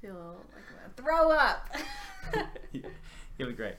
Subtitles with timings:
[0.00, 1.68] feel like I'm gonna throw up.
[3.38, 3.74] You'll be great.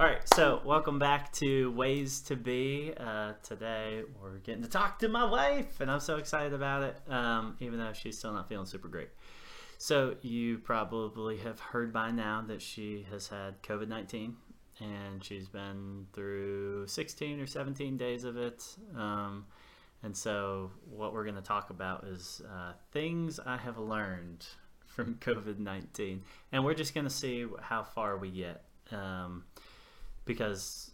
[0.00, 2.92] All right, so welcome back to Ways to Be.
[2.96, 6.96] Uh, today we're getting to talk to my wife, and I'm so excited about it,
[7.08, 9.10] um, even though she's still not feeling super great.
[9.78, 14.36] So, you probably have heard by now that she has had COVID 19,
[14.80, 18.64] and she's been through 16 or 17 days of it.
[18.96, 19.46] Um,
[20.02, 24.46] and so, what we're going to talk about is uh, things I have learned
[24.94, 26.22] from COVID 19.
[26.52, 29.44] And we're just going to see how far we get um,
[30.24, 30.92] because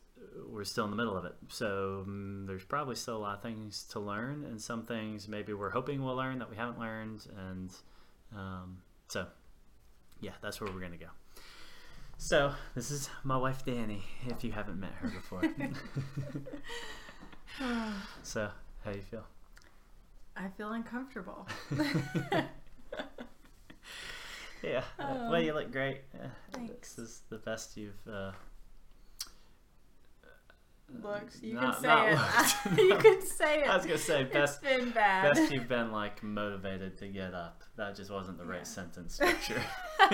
[0.48, 1.34] we're still in the middle of it.
[1.48, 5.52] So, um, there's probably still a lot of things to learn, and some things maybe
[5.52, 7.27] we're hoping we'll learn that we haven't learned.
[7.37, 7.73] And
[8.34, 8.78] um,
[9.09, 9.27] so,
[10.20, 11.10] yeah, that's where we're going to go.
[12.18, 15.42] So, this is my wife Danny, if you haven't met her before.
[18.23, 18.48] so,
[18.84, 19.26] how do you feel?
[20.37, 21.46] I feel uncomfortable.
[24.62, 24.83] yeah.
[24.98, 25.30] Oh.
[25.30, 26.02] well, you look great.
[26.52, 26.95] Thanks.
[26.95, 27.95] This is the best you've.
[28.10, 28.32] Uh,
[31.02, 32.79] Looks, you not- can say it.
[32.79, 33.68] you can say it.
[33.68, 34.60] I was gonna say best.
[34.62, 35.34] It's been bad.
[35.34, 37.65] Best you've been like motivated to get up.
[37.77, 39.60] That just wasn't the right sentence structure.
[40.10, 40.12] it's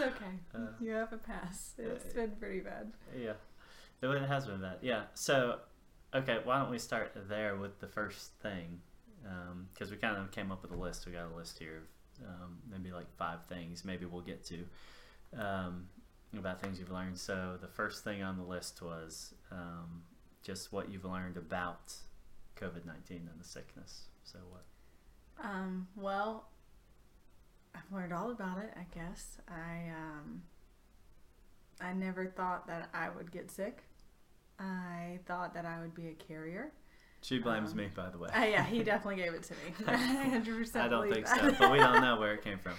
[0.00, 0.40] okay.
[0.54, 1.74] Uh, you have a pass.
[1.78, 2.92] It's uh, been pretty bad.
[3.16, 3.34] yeah,
[4.02, 4.78] it has been bad.
[4.82, 5.02] Yeah.
[5.14, 5.60] So,
[6.12, 8.80] okay, why don't we start there with the first thing?
[9.72, 11.06] Because we kind of came up with a list.
[11.06, 11.82] We got a list here of
[12.22, 13.84] um, maybe like five things.
[13.84, 14.64] Maybe we'll get to
[15.38, 15.88] um,
[16.36, 17.18] about things you've learned.
[17.18, 20.02] So the first thing on the list was um,
[20.42, 21.94] just what you've learned about
[22.56, 24.04] COVID nineteen and the sickness.
[24.24, 24.64] So what?
[25.44, 26.48] Um, well,
[27.74, 29.38] I've learned all about it, I guess.
[29.48, 30.42] I um
[31.80, 33.82] I never thought that I would get sick.
[34.58, 36.72] I thought that I would be a carrier.
[37.24, 38.28] She blames Um, me, by the way.
[38.28, 39.58] Uh, yeah, he definitely gave it to me.
[39.86, 41.40] I 100% I don't think that.
[41.40, 42.74] so, but we don't know where it came from.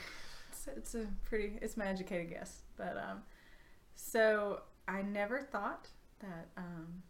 [0.52, 2.61] It's, it's a pretty, it's my educated guess.
[2.77, 3.23] But, um,
[3.95, 5.87] so I never thought
[6.20, 7.02] that, um,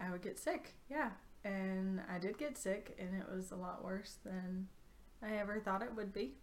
[0.00, 0.74] I would get sick.
[0.90, 1.10] Yeah.
[1.44, 4.68] And I did get sick, and it was a lot worse than
[5.22, 6.34] I ever thought it would be.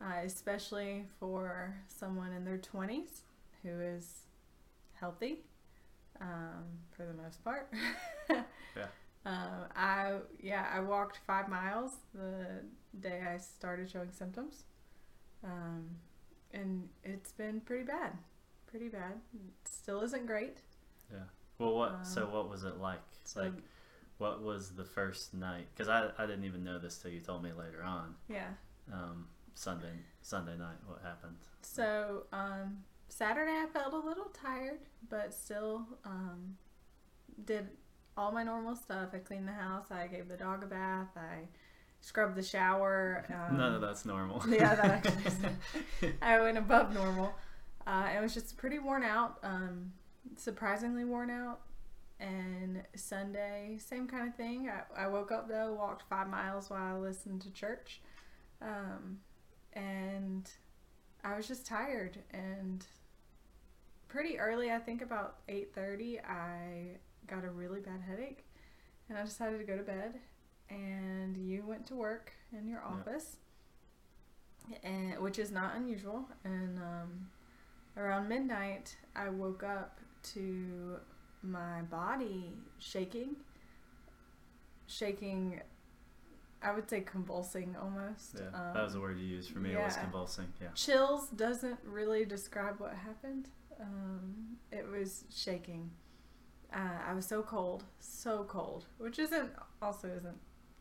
[0.00, 3.22] Uh, especially for someone in their 20s
[3.64, 4.22] who is
[4.94, 5.40] healthy,
[6.22, 6.64] um,
[6.96, 7.70] for the most part.
[8.76, 8.86] Yeah.
[9.26, 12.64] Uh, I yeah I walked five miles the
[12.98, 14.64] day I started showing symptoms,
[15.44, 15.90] um,
[16.54, 18.12] and it's been pretty bad,
[18.66, 19.20] pretty bad.
[19.34, 20.58] It still isn't great.
[21.12, 21.18] Yeah.
[21.58, 22.06] Well, what?
[22.06, 23.02] so Um, what was it like?
[23.24, 23.52] So like,
[24.18, 25.66] what was the first night?
[25.74, 28.14] Because I, I didn't even know this till you told me later on.
[28.28, 28.48] yeah.
[28.92, 31.36] Um, Sunday Sunday night, what happened?
[31.60, 32.78] So um,
[33.12, 34.80] Saturday I felt a little tired,
[35.10, 36.56] but still um,
[37.44, 37.68] did
[38.16, 39.10] all my normal stuff.
[39.12, 39.90] I cleaned the house.
[39.90, 41.08] I gave the dog a bath.
[41.14, 41.46] I
[42.00, 43.26] scrubbed the shower.
[43.28, 44.42] Um, None of that's normal.
[44.48, 46.16] yeah, that actually isn't.
[46.22, 47.34] I went above normal.
[47.86, 49.92] Uh, I was just pretty worn out, um,
[50.36, 51.60] surprisingly worn out.
[52.18, 54.70] And Sunday, same kind of thing.
[54.70, 58.00] I, I woke up though, walked five miles while I listened to church,
[58.62, 59.18] um,
[59.74, 60.48] and
[61.22, 62.18] I was just tired.
[62.32, 62.86] And
[64.12, 68.44] pretty early, I think about eight thirty, I got a really bad headache,
[69.08, 70.20] and I decided to go to bed.
[70.68, 72.94] And you went to work in your Yeah.
[72.94, 73.36] office
[74.82, 76.26] and which is not unusual.
[76.44, 77.30] And um,
[77.96, 80.00] around midnight, I woke up
[80.34, 80.98] to
[81.42, 83.36] my body shaking,
[84.86, 85.60] shaking.
[86.62, 88.36] I would say convulsing almost.
[88.38, 89.72] Yeah, Um, that was the word you used for me.
[89.72, 90.46] It was convulsing.
[90.60, 90.68] Yeah.
[90.74, 93.48] Chills doesn't really describe what happened.
[93.80, 95.90] Um, it was shaking.
[96.74, 99.50] Uh, I was so cold, so cold, which isn't
[99.82, 100.38] also isn't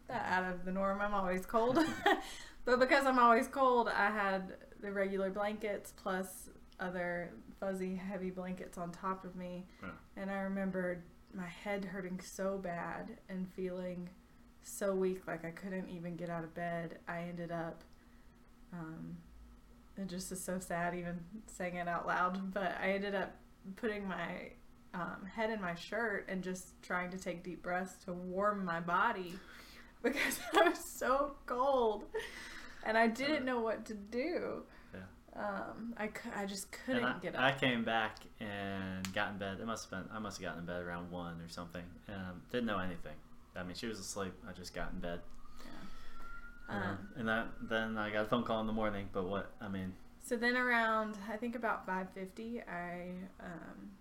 [0.08, 1.02] that out of the norm.
[1.02, 1.78] I'm always cold,
[2.66, 8.78] but because I'm always cold, I had the regular blankets plus other fuzzy, heavy blankets
[8.78, 9.90] on top of me, Yeah.
[10.18, 11.04] and I remembered
[11.34, 14.10] my head hurting so bad and feeling
[14.64, 17.00] so weak, like I couldn't even get out of bed.
[17.08, 17.84] I ended up.
[18.74, 19.18] Um,
[20.02, 23.36] it just is so sad even saying it out loud, but I ended up
[23.76, 24.52] putting my
[24.94, 28.80] um, head in my shirt and just trying to take deep breaths to warm my
[28.80, 29.34] body
[30.04, 32.06] because I was so cold
[32.86, 34.64] and I didn't know what to do.
[34.94, 35.42] Yeah.
[35.42, 37.42] Um, I, cou- I just couldn't I, get up.
[37.42, 39.58] I came back and got in bed.
[39.62, 41.84] It must have been I must have gotten in bed around one or something.
[42.10, 43.16] Um, didn't know anything.
[43.56, 44.34] I mean, she was asleep.
[44.48, 45.20] I just got in bed.
[46.72, 49.10] Um, and that then I got a phone call in the morning.
[49.12, 53.92] But what I mean, So then around I think about 5:50 I um,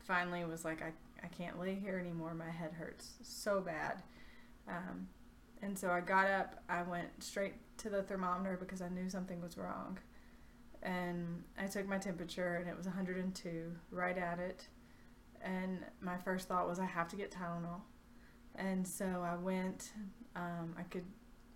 [0.00, 4.02] finally was like I I can't lay here anymore my head hurts so bad.
[4.68, 5.08] Um,
[5.62, 6.62] and so I got up.
[6.68, 9.98] I went straight to the thermometer because I knew something was wrong.
[10.82, 14.66] And I took my temperature, and it was 102, right at it.
[15.40, 17.82] And my first thought was, I have to get Tylenol.
[18.56, 19.92] And so I went.
[20.34, 21.04] Um, I could.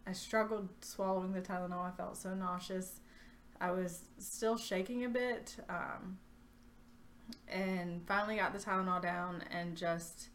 [0.06, 1.92] I struggled swallowing the Tylenol.
[1.92, 3.00] I felt so nauseous.
[3.60, 5.56] I was still shaking a bit.
[5.68, 6.18] Um,
[7.48, 10.28] and finally got the Tylenol down and just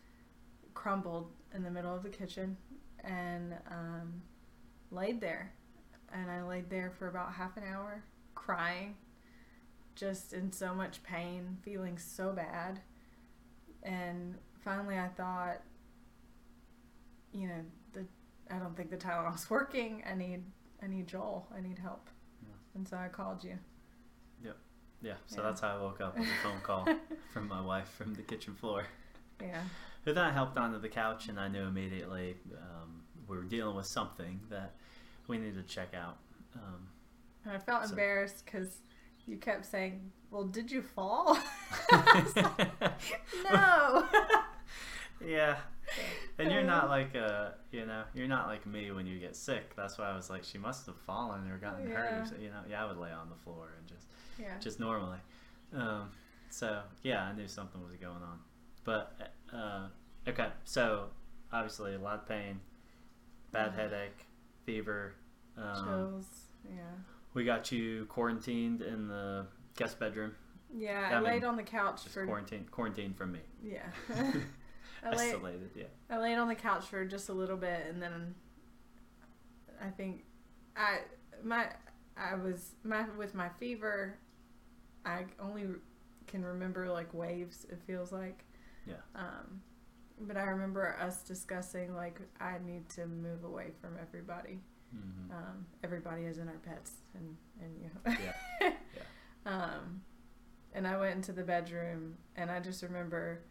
[0.74, 2.58] crumbled in the middle of the kitchen
[3.04, 4.22] and um,
[4.92, 5.54] laid there.
[6.14, 8.04] And I laid there for about half an hour
[8.36, 8.96] crying,
[9.96, 12.82] just in so much pain, feeling so bad.
[13.84, 15.62] And finally, I thought,
[17.32, 17.62] you know,
[18.52, 20.04] I don't think the Tylenol's working.
[20.10, 20.44] I need
[20.84, 21.48] I need Joel.
[21.56, 22.10] I need help.
[22.44, 22.50] Yeah.
[22.76, 23.58] And so I called you.
[24.44, 24.58] Yep.
[25.02, 25.44] Yeah, so Yeah.
[25.48, 26.88] that's how I woke up with a phone call
[27.34, 28.86] from my wife from the kitchen floor.
[29.42, 29.62] Yeah.
[30.04, 33.76] But then I helped onto the couch, and I knew immediately um, we were dealing
[33.76, 34.74] with something that
[35.28, 36.18] we needed to check out.
[36.56, 36.88] Um,
[37.46, 38.80] And I felt So- embarrassed because
[39.28, 41.38] you kept saying, "Well, did you fall?"
[41.92, 42.36] Like,
[43.52, 44.08] no.
[45.26, 45.58] yeah,
[46.40, 49.76] and you're not like uh, you know, you're not like me when you get sick.
[49.76, 52.10] That's why I was like, she must have fallen or gotten hurt.
[52.12, 52.22] Yeah.
[52.22, 54.08] Or so, you know, yeah, I would lay on the floor and just
[54.40, 54.58] yeah.
[54.60, 55.20] just normally.
[55.76, 56.10] Um,
[56.50, 58.40] so yeah, I knew something was going on.
[58.84, 59.88] But uh,
[60.28, 61.08] okay, so
[61.52, 62.60] obviously a lot of pain,
[63.52, 63.76] bad Mhm.
[63.76, 64.26] headache,
[64.66, 65.16] fever.
[65.58, 66.26] Um, Chills.
[66.66, 66.82] Yeah.
[67.34, 69.46] we got you quarantined in the
[69.76, 70.34] guest bedroom.
[70.74, 71.10] Yeah.
[71.12, 72.26] I I, mean, laid on the couch for.
[72.26, 73.40] quarantine, quarantine from me.
[73.64, 73.86] Yeah.
[75.04, 75.84] I laid, Isolated, yeah.
[76.10, 78.36] I laid on the couch for just a little bit, and then
[79.82, 80.24] I think
[80.76, 81.00] I
[81.44, 81.68] my
[82.18, 84.18] I was my with my fever.
[85.06, 85.66] I only
[86.28, 87.66] can remember like waves.
[87.70, 88.44] It feels like.
[88.86, 88.96] Yeah.
[89.16, 89.62] Um,
[90.20, 94.60] but I remember us discussing like I need to move away from everybody.
[94.92, 97.90] hmm Um, everybody is in our pets and and you.
[98.62, 98.74] Yeah.
[99.46, 100.02] Um,
[100.74, 103.42] and I went into the bedroom, and I just remember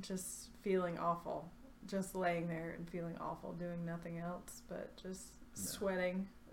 [0.00, 1.50] just feeling awful,
[1.86, 5.62] just laying there and feeling awful, doing nothing else but just Yeah.
[5.64, 6.28] sweating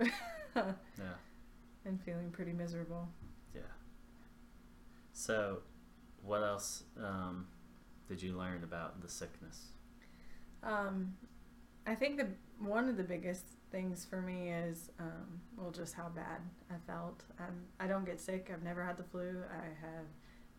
[0.56, 0.74] yeah.
[1.86, 3.08] and feeling pretty miserable.
[3.56, 3.62] Yeah.
[5.14, 5.60] So,
[6.24, 7.48] what else um,
[8.08, 9.68] did you learn about the sickness?
[10.64, 11.16] Um,
[11.88, 12.28] I think the
[12.60, 17.24] one of the biggest things for me is um, well, just how bad I felt.
[17.40, 18.52] I'm, I don't get sick.
[18.54, 19.42] I've never had the flu.
[19.52, 20.06] I have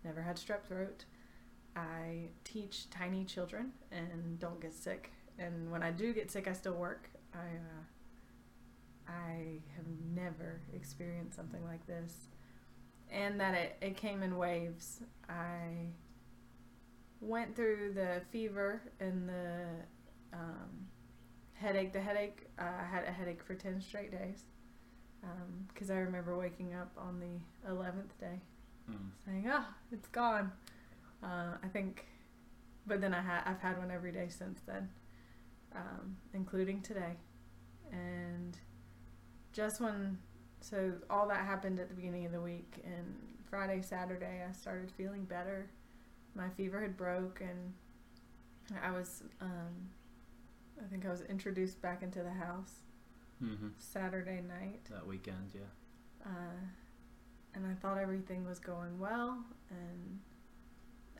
[0.04, 1.04] never had strep throat.
[1.76, 5.10] I teach tiny children and don't get sick.
[5.38, 7.08] And when I do get sick, I still work.
[7.34, 7.82] I uh,
[9.08, 12.28] I have never experienced something like this,
[13.10, 15.00] and that it, it came in waves.
[15.28, 15.88] I
[17.20, 19.64] went through the fever and the
[20.32, 20.86] um,
[21.54, 21.92] headache.
[21.92, 24.44] The headache, uh, I had a headache for 10 straight days.
[25.72, 28.40] Because I remember waking up on the 11th day
[28.90, 28.96] Mm.
[29.24, 30.50] saying, oh, it's gone.
[31.22, 32.06] Uh, I think,
[32.86, 34.88] but then I ha- I've had one every day since then,
[35.74, 37.14] um, including today.
[37.92, 38.56] And
[39.52, 40.18] just when,
[40.60, 43.14] so all that happened at the beginning of the week, and
[43.48, 45.68] Friday, Saturday, I started feeling better.
[46.34, 47.72] My fever had broke, and
[48.82, 49.90] I was, um,
[50.82, 52.80] I think I was introduced back into the house
[53.38, 54.80] hmm Saturday night.
[54.90, 55.60] That weekend, yeah.
[56.24, 56.60] Uh,
[57.54, 60.20] and I thought everything was going well and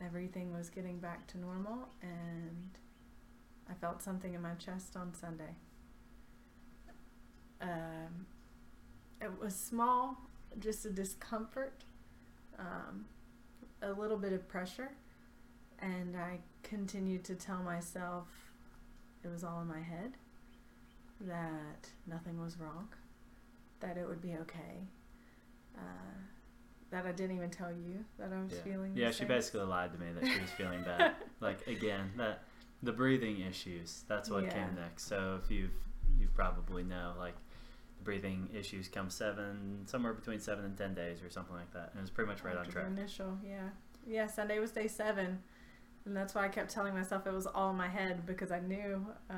[0.05, 1.89] everything was getting back to normal.
[2.03, 2.71] And
[3.71, 5.55] I felt something in my chest on Sunday.
[7.61, 8.27] Um,
[9.21, 10.19] it was small,
[10.59, 11.85] just a discomfort,
[12.59, 13.05] um,
[13.81, 14.91] a little bit of pressure.
[15.81, 18.27] And I continued to tell myself
[19.25, 20.13] it was all in my head,
[21.21, 22.89] that nothing was wrong,
[23.81, 24.89] that it would be okay
[25.77, 25.81] uh,
[26.93, 28.93] that I didn't even tell you that I was Yeah, feeling.
[28.95, 31.15] yeah she basically lied to me that she was feeling bad.
[31.41, 32.45] like, again, that
[32.83, 34.53] the breathing issues, that's what Yeah.
[34.53, 35.05] came next.
[35.05, 35.73] So, if you've,
[36.19, 37.35] you probably know, like,
[37.99, 41.91] the breathing issues come seven, somewhere between seven and ten days or something like that.
[41.93, 42.87] And it was pretty much right on track.
[42.87, 43.69] Initial, yeah,
[44.07, 44.27] yeah.
[44.27, 45.43] Sunday was day seven,
[46.05, 48.61] and that's why I kept telling myself it was all in my head because I
[48.61, 49.35] knew uh,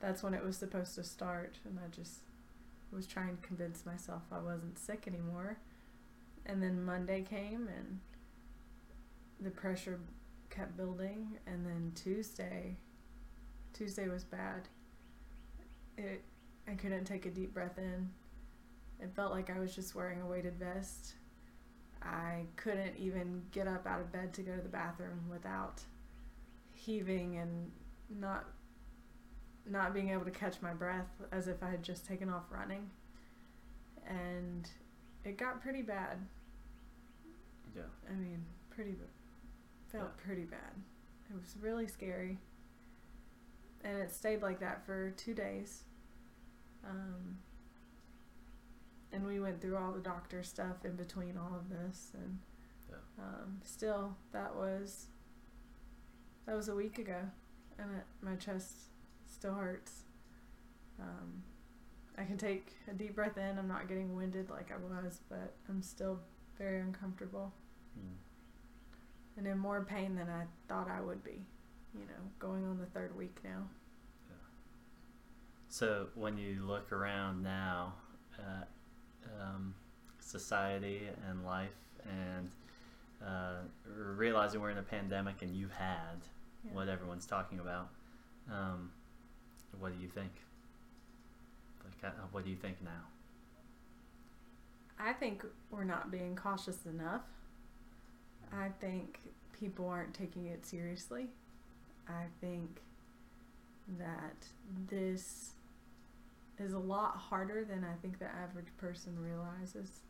[0.00, 2.20] that's when it was supposed to start, and I just
[2.90, 5.58] was trying to convince myself I wasn't sick anymore.
[6.46, 8.00] And then Monday came, and
[9.40, 10.00] the pressure
[10.50, 12.76] kept building, and then Tuesday,
[13.72, 14.68] Tuesday was bad.
[15.96, 16.22] It,
[16.68, 18.10] I couldn't take a deep breath in.
[19.00, 21.14] It felt like I was just wearing a weighted vest.
[22.02, 25.80] I couldn't even get up out of bed to go to the bathroom without
[26.72, 27.70] heaving and
[28.20, 28.44] not
[29.64, 32.90] not being able to catch my breath as if I had just taken off running.
[34.08, 34.68] And
[35.24, 36.18] it got pretty bad.
[37.74, 37.82] Yeah.
[38.08, 38.96] I mean, pretty
[39.88, 40.24] felt Yeah.
[40.24, 40.72] pretty bad.
[41.30, 42.38] It was really scary.
[43.84, 45.84] And it stayed like that for two days.
[46.84, 47.38] Um,
[49.12, 52.38] and we went through all the doctor stuff in between all of this and
[52.88, 52.96] Yeah.
[53.24, 55.08] um, still that was
[56.46, 57.30] that was a week ago
[57.78, 58.76] and it, my chest
[59.26, 60.04] still hurts
[60.98, 61.42] um,
[62.18, 65.52] i can take a deep breath in i'm not getting winded like i was but
[65.68, 66.18] i'm still
[66.58, 67.52] very uncomfortable
[67.98, 68.16] Mm.
[69.36, 71.44] and in more pain than i thought i would be
[71.94, 73.64] you know going on the third week now
[75.68, 77.94] So when you look around now
[78.38, 78.68] at
[79.40, 79.74] um,
[80.20, 81.70] society and life
[82.04, 82.50] and
[83.26, 83.60] uh,
[84.16, 86.18] realizing we're in a pandemic and you had
[86.64, 86.72] Yeah.
[86.74, 87.88] what everyone's talking about,
[88.50, 88.90] um,
[89.80, 90.30] what do you think?
[92.02, 92.90] Uh, what do you think now?
[94.98, 97.22] I think we're not being cautious enough.
[98.52, 99.18] I think
[99.58, 101.26] people aren't taking it seriously.
[102.08, 102.80] I think
[103.98, 104.46] that
[104.88, 105.50] this
[106.58, 110.02] is a lot harder than I think the average person realizes.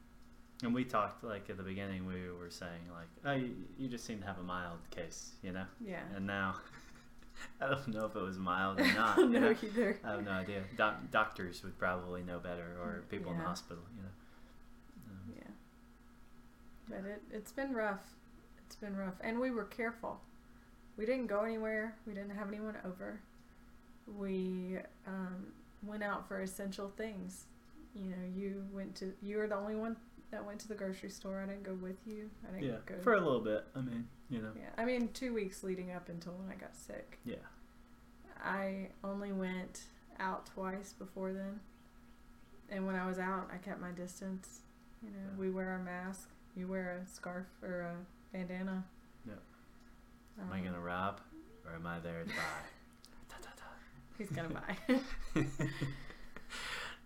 [0.63, 2.07] And we talked like at the beginning.
[2.07, 5.53] We were saying like, oh, you, you just seem to have a mild case, you
[5.53, 5.65] know.
[5.85, 6.03] Yeah.
[6.15, 6.57] And now,
[7.67, 9.17] I don't know if it was mild or not.
[9.17, 9.99] don't you know either.
[10.05, 10.63] I have no idea.
[10.77, 14.09] Doc- doctors would probably know better, or people in the hospital, you know.
[15.11, 15.53] Um, Yeah.
[16.89, 18.03] But it, it's been rough.
[18.67, 19.15] It's been rough.
[19.21, 20.21] And we were careful.
[20.97, 21.97] We didn't go anywhere.
[22.07, 23.21] We didn't have anyone over.
[24.19, 25.47] We um,
[25.85, 27.45] went out for essential things.
[27.95, 29.97] You know, you went to, you were the only one
[30.33, 31.41] that went to the grocery store.
[31.41, 32.29] I didn't go with you.
[32.49, 32.95] I didn't yeah, go.
[33.03, 33.65] for a little bit.
[33.77, 34.51] I mean, you know.
[34.57, 34.71] yeah.
[34.77, 37.19] I mean, two weeks leading up until when I got sick.
[37.25, 37.37] Yeah.
[38.45, 39.83] I only went
[40.19, 41.61] out twice before then.
[42.71, 44.61] And when I was out, I kept my distance.
[45.03, 45.39] You know, Yeah.
[45.39, 46.29] we wear our mask.
[46.57, 47.95] You wear a scarf or a
[48.37, 48.85] bandana.
[49.27, 49.35] Yeah.
[50.41, 51.21] Um, Am I gonna rob,
[51.67, 52.35] or am I there to buy?
[53.29, 54.19] Da, da, da.
[54.19, 54.49] He's gonna
[55.35, 55.45] buy.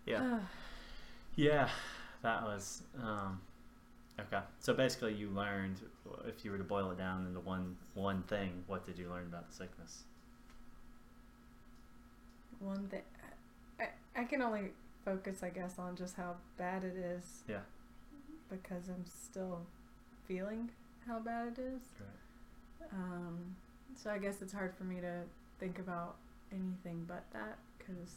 [0.07, 0.39] Yeah.
[1.39, 1.69] Yeah,
[2.27, 3.41] that was um,
[4.21, 4.43] okay.
[4.59, 5.81] So basically, you learned
[6.27, 9.27] if you were to boil it down into one one thing, what did you learn
[9.27, 10.03] about the sickness?
[12.59, 13.03] One thing,
[13.79, 14.71] I, I can only
[15.05, 17.45] focus, I guess, on just how bad it is.
[17.47, 17.61] Yeah.
[18.51, 19.61] Because I'm still
[20.27, 20.71] feeling
[21.07, 21.83] how bad it is.
[22.01, 22.93] Right.
[22.93, 23.55] Um,
[23.95, 25.23] so I guess it's hard for me to
[25.61, 26.17] think about
[26.51, 28.15] anything but that because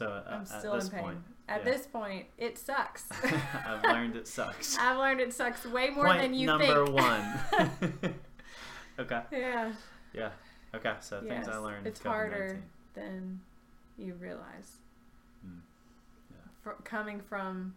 [0.00, 1.00] So uh, I'm at still this in pain.
[1.02, 1.72] point, At yeah.
[1.72, 3.06] this point, it sucks.
[3.66, 4.78] I've learned it sucks.
[4.80, 6.96] I've learned it sucks way more Point than you number think.
[6.98, 8.14] one.
[8.98, 9.20] okay.
[9.30, 9.72] yeah.
[10.14, 10.30] Yeah.
[10.74, 10.94] Okay.
[11.00, 11.86] So things I Yes, learned.
[11.86, 12.62] It's harder
[12.94, 13.40] than
[13.98, 14.78] you realize.
[15.46, 15.58] Mm.
[16.64, 17.74] Fr- coming from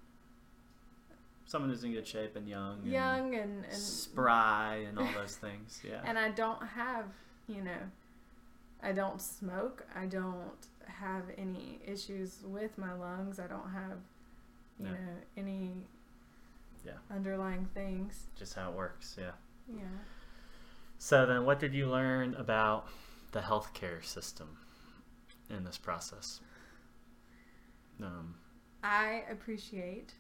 [1.46, 2.80] Someone who's in good shape and young.
[2.84, 5.82] and young and, and spry and all those things.
[5.86, 6.00] Yeah.
[6.06, 7.08] and I don't have,
[7.50, 7.82] you know,
[8.82, 9.86] I don't smoke.
[9.94, 10.40] I don't
[10.88, 13.40] have any issues with my lungs.
[13.40, 14.00] I don't have,
[14.80, 14.92] you Yeah.
[14.94, 15.88] know, any
[16.84, 16.98] Yeah.
[17.10, 18.28] underlying things.
[18.36, 19.16] Just how it works.
[19.18, 19.32] Yeah.
[19.68, 19.84] Yeah.
[20.98, 22.88] So then, what did you learn about
[23.32, 24.58] the healthcare system
[25.50, 26.40] in this process?
[28.02, 28.36] Um,
[28.84, 30.14] I appreciate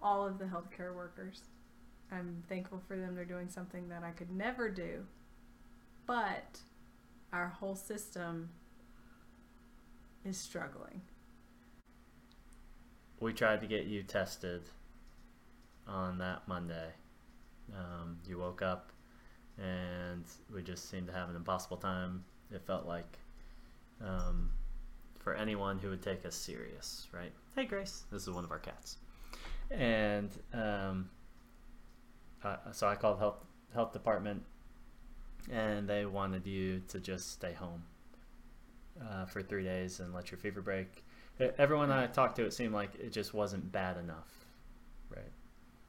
[0.00, 1.42] all of the healthcare workers.
[2.10, 3.14] I'm thankful for them.
[3.14, 5.06] They're doing something that I could never do.
[6.06, 6.60] But
[7.32, 8.50] our whole system
[10.28, 11.00] is struggling.
[13.20, 14.62] we tried to get you tested
[15.86, 16.90] on that Monday.
[17.74, 18.92] Um, you woke up,
[19.58, 22.24] and we just seemed to have an impossible time.
[22.52, 23.18] It felt like
[24.04, 24.50] um,
[25.18, 27.32] for anyone who would take us serious, right?
[27.56, 28.04] Hey, Grace.
[28.12, 28.98] This is one of our cats,
[29.70, 31.10] and um,
[32.44, 33.44] uh, so I called health
[33.74, 34.42] health department,
[35.50, 37.82] and they wanted you to just stay home
[39.02, 41.04] uh, for three days and let your fever break.
[41.58, 44.46] Everyone I talked to, it seemed like it just wasn't bad enough,
[45.08, 45.30] right?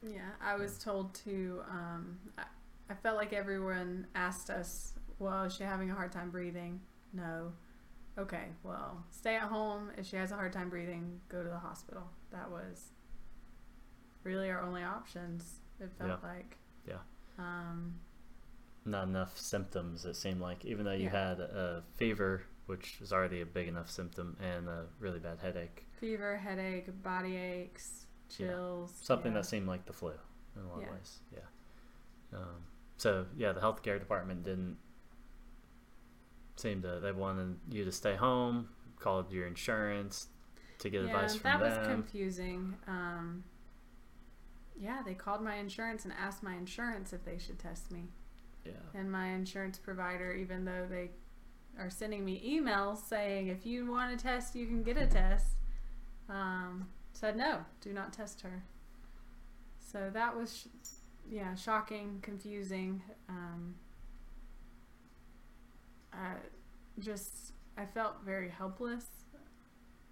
[0.02, 1.62] Yeah, I was told to.
[1.68, 2.44] Um, I,
[2.88, 6.80] I felt like everyone asked us, "Well, is she having a hard time breathing?"
[7.12, 7.52] No.
[8.18, 9.90] Okay, well, stay at home.
[9.96, 12.04] If she has a hard time breathing, go to the hospital.
[12.32, 12.90] That was
[14.24, 15.60] really our only options.
[15.80, 16.28] It felt Yeah.
[16.28, 16.56] like.
[16.86, 16.98] Yeah.
[17.38, 17.94] Um,
[18.84, 20.04] Not enough symptoms.
[20.06, 21.28] It seemed like, even though you Yeah.
[21.28, 25.86] had a fever, which is already a big enough symptom, and a really bad headache,
[25.98, 28.06] fever, headache, body aches,
[28.38, 28.46] Yeah.
[28.46, 28.92] chills.
[29.02, 29.38] something yeah.
[29.38, 30.12] that seemed like the flu
[30.56, 30.86] in a lot Yeah.
[30.86, 31.18] of ways.
[31.32, 32.38] Yeah.
[32.38, 32.62] Um,
[32.96, 34.78] so yeah, the healthcare department didn't
[36.56, 38.68] seem to they wanted you to stay home.
[39.00, 40.28] Called your insurance
[40.78, 42.76] to get yeah, advice from that was confusing.
[42.86, 43.42] Um,
[44.76, 48.04] yeah, they called my insurance and asked my insurance if they should test me.
[48.64, 51.10] yeah, And my insurance provider, even though they
[51.78, 55.56] are sending me emails saying if you want a test, you can get a test,
[56.28, 58.62] um, said no, do not test her.
[59.78, 60.88] So that was, sh-
[61.30, 63.02] yeah, shocking, confusing.
[63.28, 63.74] Um,
[66.12, 66.34] I
[66.98, 69.06] just, I felt very helpless.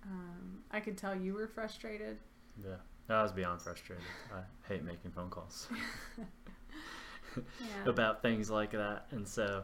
[0.05, 2.19] Um, I could tell you were frustrated.
[2.65, 2.77] yeah.
[3.11, 4.05] I was beyond frustrated.
[4.35, 5.69] I hate making phone calls.
[7.37, 7.91] Yeah.
[7.91, 9.07] about things like that.
[9.13, 9.63] And so,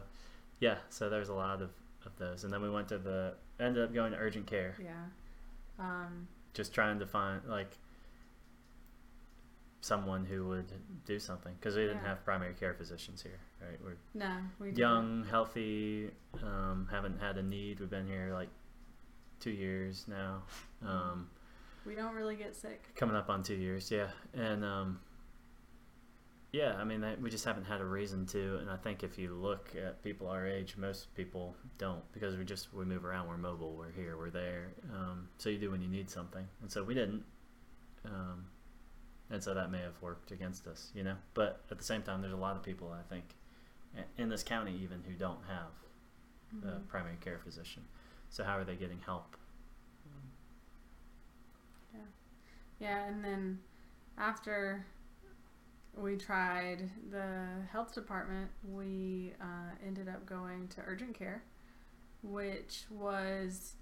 [0.59, 1.71] yeah, so there's a lot of,
[2.05, 2.43] of those.
[2.43, 4.93] And then we went to the, ended up going to urgent care, Yeah.
[5.77, 7.77] Um, just trying to find like
[9.81, 10.71] someone who would
[11.05, 12.07] do something because we didn't Yeah.
[12.09, 13.79] have primary care physicians here, right?
[13.83, 14.79] We're no, we didn't.
[14.79, 17.79] young, healthy, um, haven't had a need.
[17.79, 18.49] We've been here like
[19.39, 20.43] two years now.
[20.81, 21.29] Um,
[21.85, 22.81] We don't really get sick.
[22.95, 24.09] coming up on two years, yeah.
[24.33, 24.99] And um,
[26.55, 28.59] yeah, I mean, we just haven't had a reason to.
[28.61, 32.45] And I think if you look at people our age, most people don't because we
[32.45, 33.27] just we move around.
[33.27, 33.73] We're mobile.
[33.75, 34.15] We're here.
[34.15, 34.67] We're there.
[34.93, 37.23] Um, so you do when you need something, and so we didn't.
[38.05, 38.45] Um,
[39.29, 41.15] and so that may have worked against us, you know.
[41.33, 43.25] But at the same time, there's a lot of people I think
[44.17, 46.87] in this county even who don't have a Mhm.
[46.87, 47.83] primary care physician.
[48.29, 49.35] So how are they getting help?
[51.93, 51.99] Yeah,
[52.79, 53.59] yeah, and then
[54.17, 54.85] after
[55.97, 61.43] we tried the health department, we uh, ended up going to urgent care,
[62.21, 63.73] which was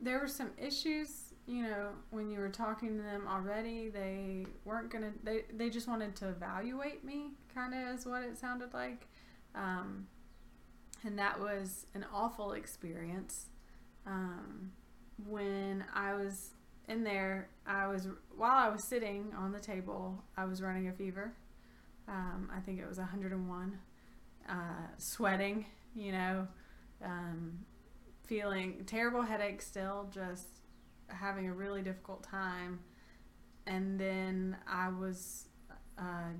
[0.00, 1.32] there were some issues.
[1.46, 5.12] You know, when you were talking to them already, they weren't gonna.
[5.22, 9.06] They they just wanted to evaluate me, kind of is what it sounded like,
[9.54, 10.06] um,
[11.04, 13.46] and that was an awful experience.
[14.06, 14.72] Um,
[15.28, 16.50] when I was
[16.88, 20.92] in there, I was while I was sitting on the table, I was running a
[20.92, 21.32] fever.
[22.06, 23.78] Um, I think it was 101.
[24.48, 24.52] Uh,
[24.98, 26.46] sweating, you know,
[27.02, 27.58] um,
[28.26, 30.48] feeling terrible headache still, just
[31.08, 32.80] having a really difficult time.
[33.66, 35.46] And then I was
[35.98, 36.32] uh,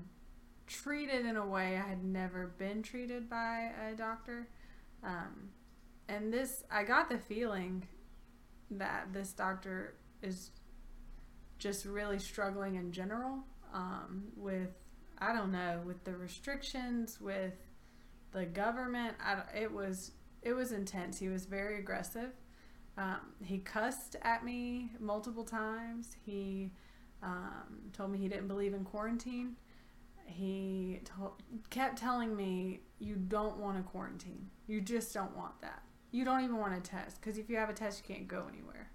[0.67, 4.47] treated in a way I had never been treated by a doctor.
[5.03, 5.49] Um,
[6.07, 7.87] and this, I got the feeling
[8.69, 10.51] that this doctor is
[11.57, 14.71] just really struggling in general um, with
[15.17, 17.53] I don't know with the restrictions with
[18.31, 19.15] the government.
[19.23, 20.11] I, it was
[20.41, 21.19] it was intense.
[21.19, 22.31] He was very aggressive.
[22.97, 26.15] Um, he cussed at me multiple times.
[26.25, 26.71] He
[27.21, 29.55] um, told me he didn't believe in quarantine.
[30.25, 31.01] He
[31.69, 34.49] kept telling me, "You don't want to quarantine.
[34.67, 35.83] You just don't want that.
[36.11, 38.45] You don't even want a test because if you have a test, you can't go
[38.51, 38.91] anywhere."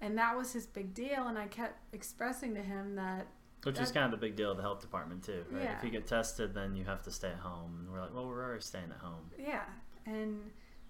[0.00, 1.28] And that was his big deal.
[1.28, 3.26] And I kept expressing to him that
[3.64, 5.64] Which is kind of the big deal of the health department too, right?
[5.64, 5.78] Yeah.
[5.78, 7.76] If you get tested, then you have to stay at home.
[7.80, 9.30] And we're like, well, we're already staying at home.
[9.38, 9.64] Yeah,
[10.06, 10.40] and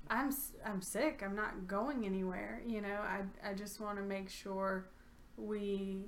[0.08, 0.30] I'm
[0.64, 1.22] I'm sick.
[1.24, 2.62] I'm not going anywhere.
[2.66, 4.88] You know, I I just want to make sure
[5.36, 6.06] we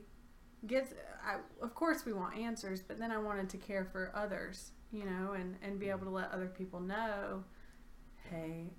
[0.66, 0.92] get.
[1.24, 4.72] I, of course, we want answers, but then I wanted to care for others.
[4.92, 5.96] You know, and and be mm-hmm.
[5.96, 7.44] able to let other people know,
[8.30, 8.70] hey,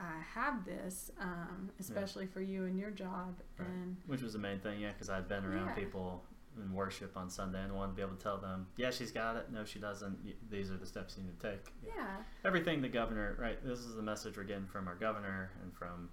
[0.00, 3.68] I have this, um, especially for you and your job, Right.
[3.68, 5.74] and Which was the main thing, yeah, because I'd been around Yeah.
[5.74, 6.24] people
[6.56, 9.36] in worship on Sunday and wanted to be able to tell them, yeah, she's got
[9.36, 9.50] it.
[9.50, 10.50] No, she doesn't.
[10.50, 11.72] These are the steps you need to take.
[11.82, 13.62] yeah, Everything the governor, right?
[13.64, 16.10] This is the message we're getting from our governor and from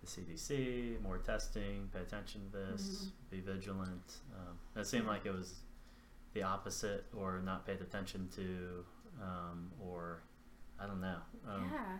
[0.00, 0.98] the CDC.
[1.02, 1.88] More testing.
[1.92, 3.06] Pay attention to this.
[3.06, 3.30] Mhm.
[3.30, 4.20] Be vigilant.
[4.34, 5.62] Um, it seemed like it was
[6.32, 8.84] the opposite, or not paid attention to,
[9.22, 10.22] um, or
[10.78, 11.20] I don't know.
[11.46, 11.98] Um, yeah,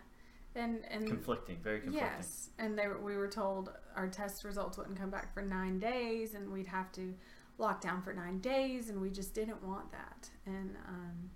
[0.54, 2.10] and and conflicting, very conflicting.
[2.16, 5.78] Yes, and they were, we were told our test results wouldn't come back for nine
[5.78, 7.14] days, and we'd have to
[7.58, 10.28] lock down for nine days, and we just didn't want that.
[10.46, 11.30] And um,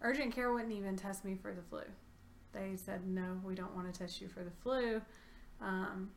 [0.00, 1.82] urgent care wouldn't even test me for the flu.
[2.52, 5.00] They said no, we don't want to test you for the flu.
[5.60, 6.10] Um,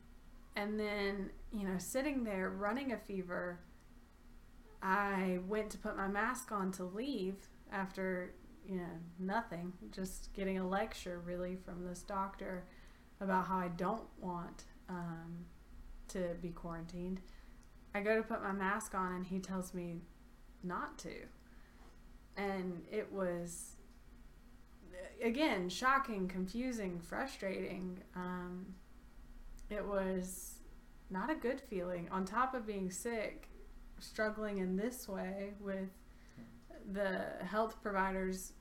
[0.55, 3.60] and then you know, sitting there running a fever,
[4.81, 7.36] I went to put my mask on to leave
[7.71, 8.34] after
[8.67, 12.65] you know nothing, just getting a lecture really from this doctor
[13.21, 15.45] about how I don't want um,
[16.10, 17.21] to be quarantined.
[17.93, 20.01] I go to put my mask on and he tells me
[20.63, 21.13] not to.
[22.36, 23.78] And it was,
[25.23, 27.99] again, shocking, confusing, frustrating.
[28.15, 28.65] Um,
[29.69, 30.56] it was
[31.10, 32.10] not a good feeling.
[32.12, 33.47] On top of being sick,
[33.99, 35.89] struggling in this way with
[36.91, 38.53] the health providers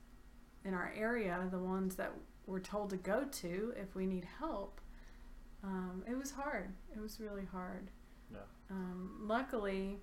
[0.63, 2.11] in our area, the ones that
[2.47, 4.81] we're told to go to if we need help.
[5.63, 6.73] Um, it was hard.
[6.95, 7.89] It was really hard.
[8.31, 8.39] Yeah.
[8.69, 9.97] Um, luckily,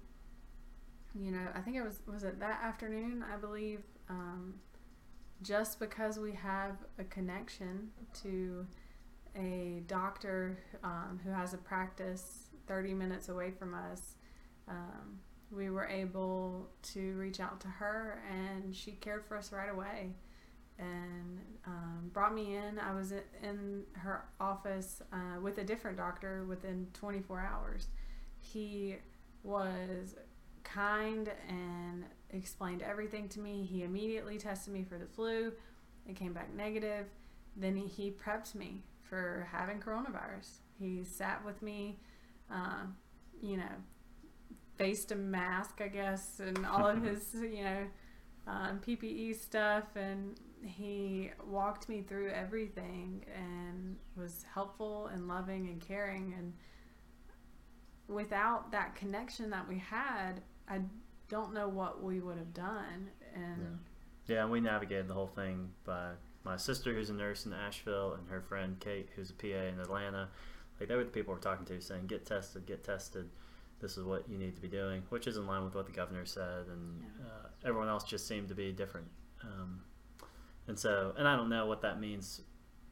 [1.15, 3.83] you know, I think it was was it that afternoon, I believe.
[4.09, 4.55] Um,
[5.43, 7.91] just because we have a connection
[8.23, 8.67] to
[9.37, 14.15] a doctor um, who has a practice 30 minutes away from us,
[14.69, 15.19] um,
[15.55, 20.15] we were able to reach out to her and she cared for us right away
[20.79, 22.79] and um, brought me in.
[22.79, 23.13] I was
[23.43, 27.89] in her office uh, with a different doctor within 24 hours.
[28.41, 28.97] He
[29.43, 30.17] was
[30.65, 33.65] kind and explained everything to me.
[33.65, 35.53] He immediately tested me for the flu.
[36.09, 37.07] It came back negative.
[37.57, 40.61] Then he, prepped me for having coronavirus.
[40.79, 41.99] He sat with me,
[42.51, 42.87] uh,
[43.43, 43.75] you know,
[44.83, 47.87] faced a mask, I guess, and all of his, you know,
[48.47, 55.81] um, PPE stuff, and he walked me through everything and was helpful and loving and
[55.81, 56.35] caring.
[56.37, 56.53] And
[58.09, 60.81] without that connection that we had, I
[61.29, 63.09] don't know what we would have done.
[63.35, 63.79] And
[64.27, 64.35] yeah.
[64.35, 66.11] yeah, and we navigated the whole thing by
[66.45, 69.79] my sister, who's a nurse in Asheville, and her friend Kate, who's a PA in
[69.79, 70.29] Atlanta.
[70.81, 73.31] Like they were the people we're talking to, saying, "Get tested, get tested."
[73.83, 75.93] This is what you need to be doing, which is in line with what the
[75.93, 77.27] governor said, and yeah.
[77.27, 79.09] uh, everyone else just seemed to be different.
[79.43, 79.81] Um,
[80.69, 82.41] and so, and I don't know what that means.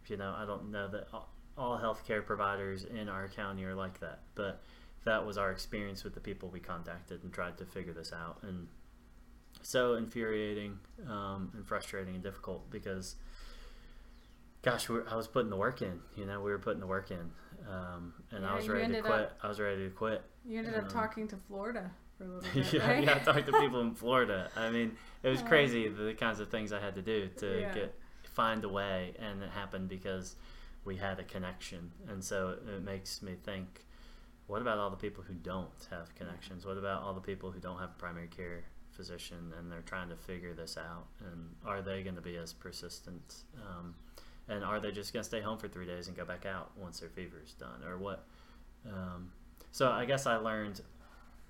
[0.08, 4.00] You know, I don't know that all, all healthcare providers in our county are like
[4.00, 4.60] that, but
[5.04, 8.38] that was our experience with the people we contacted and tried to figure this out.
[8.42, 8.66] And
[9.62, 13.14] so infuriating um, and frustrating and difficult because,
[14.62, 16.00] gosh, I was putting the work in.
[16.16, 17.30] You know, we were putting the work in,
[17.68, 19.12] um, and yeah, I was ready to quit.
[19.12, 20.22] Up, I was ready to quit.
[20.44, 22.72] You ended um, up talking to Florida for a little bit.
[22.72, 23.04] yeah, right?
[23.04, 24.50] yeah, I talked to people in Florida.
[24.56, 27.74] I mean, it was crazy the kinds of things I had to do to yeah.
[27.74, 27.94] get
[28.24, 30.36] find a way, and it happened because
[30.84, 33.84] we had a connection, and so it makes me think.
[34.46, 36.66] What about all the people who don't have connections?
[36.66, 40.08] What about all the people who don't have a primary care physician and they're trying
[40.08, 41.06] to figure this out?
[41.20, 43.44] And are they going to be as persistent?
[43.56, 43.94] Um,
[44.48, 46.70] and are they just going to stay home for three days and go back out
[46.76, 48.26] once their fever is done, or what?
[48.86, 49.30] Um,
[49.72, 50.80] so I guess I learned,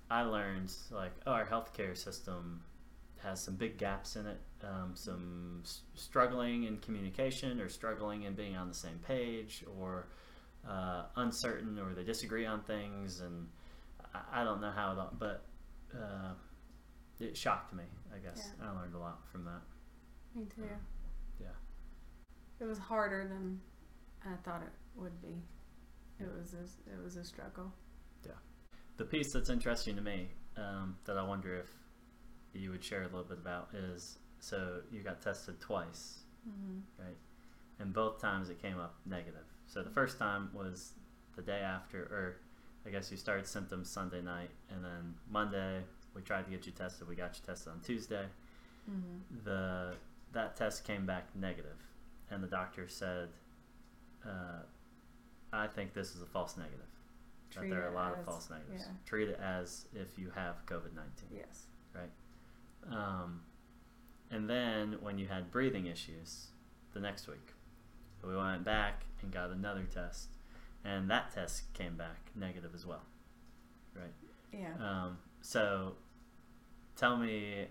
[0.09, 2.61] I learned like oh, our healthcare system
[3.23, 8.33] has some big gaps in it, um, some s- struggling in communication or struggling in
[8.33, 10.07] being on the same page or
[10.67, 13.47] uh, uncertain or they disagree on things and
[14.13, 15.43] I, I don't know how it all, but
[15.93, 16.33] uh,
[17.19, 17.83] it shocked me.
[18.13, 18.67] I guess yeah.
[18.67, 19.61] I learned a lot from that.
[20.35, 20.63] Me too.
[20.63, 20.77] Yeah.
[22.61, 23.59] It was harder than
[24.23, 25.41] I thought it would be.
[26.19, 27.73] It was a, it was a struggle.
[28.23, 28.33] Yeah.
[28.97, 31.69] The piece that's interesting to me um, that I wonder if
[32.53, 37.03] you would share a little bit about is so you got tested twice, mm-hmm.
[37.03, 37.17] right?
[37.79, 39.45] And both times it came up negative.
[39.65, 40.93] So the first time was
[41.35, 42.35] the day after, or
[42.85, 45.81] I guess you started symptoms Sunday night, and then Monday
[46.13, 47.07] we tried to get you tested.
[47.07, 48.25] We got you tested on Tuesday.
[48.89, 49.45] Mm-hmm.
[49.45, 49.93] The
[50.33, 51.77] that test came back negative
[52.31, 53.29] and the doctor said,
[54.25, 54.63] uh,
[55.53, 56.87] "I think this is a false negative.
[57.51, 58.85] Treat that there are a lot as, of false negatives.
[58.87, 58.93] Yeah.
[59.05, 61.29] Treat it as if you have COVID nineteen.
[61.35, 61.65] Yes.
[61.93, 62.09] Right.
[62.89, 63.41] Um,
[64.31, 66.47] and then when you had breathing issues,
[66.93, 67.53] the next week,
[68.25, 70.29] we went back and got another test,
[70.85, 73.03] and that test came back negative as well.
[73.93, 74.13] Right.
[74.53, 74.73] Yeah.
[74.79, 75.95] Um, so,
[76.95, 77.67] tell me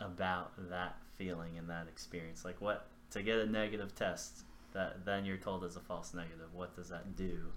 [0.00, 2.44] about that feeling and that experience.
[2.44, 6.52] Like, what to get a negative test that then you're told is a false negative.
[6.52, 7.52] What does that do?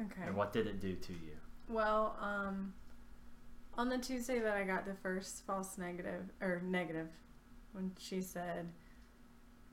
[0.00, 0.28] Okay.
[0.28, 1.36] Or what did it do to you?
[1.68, 2.74] Well, um,
[3.78, 7.08] on the Tuesday that I got the first false negative or negative,
[7.72, 8.68] when she said,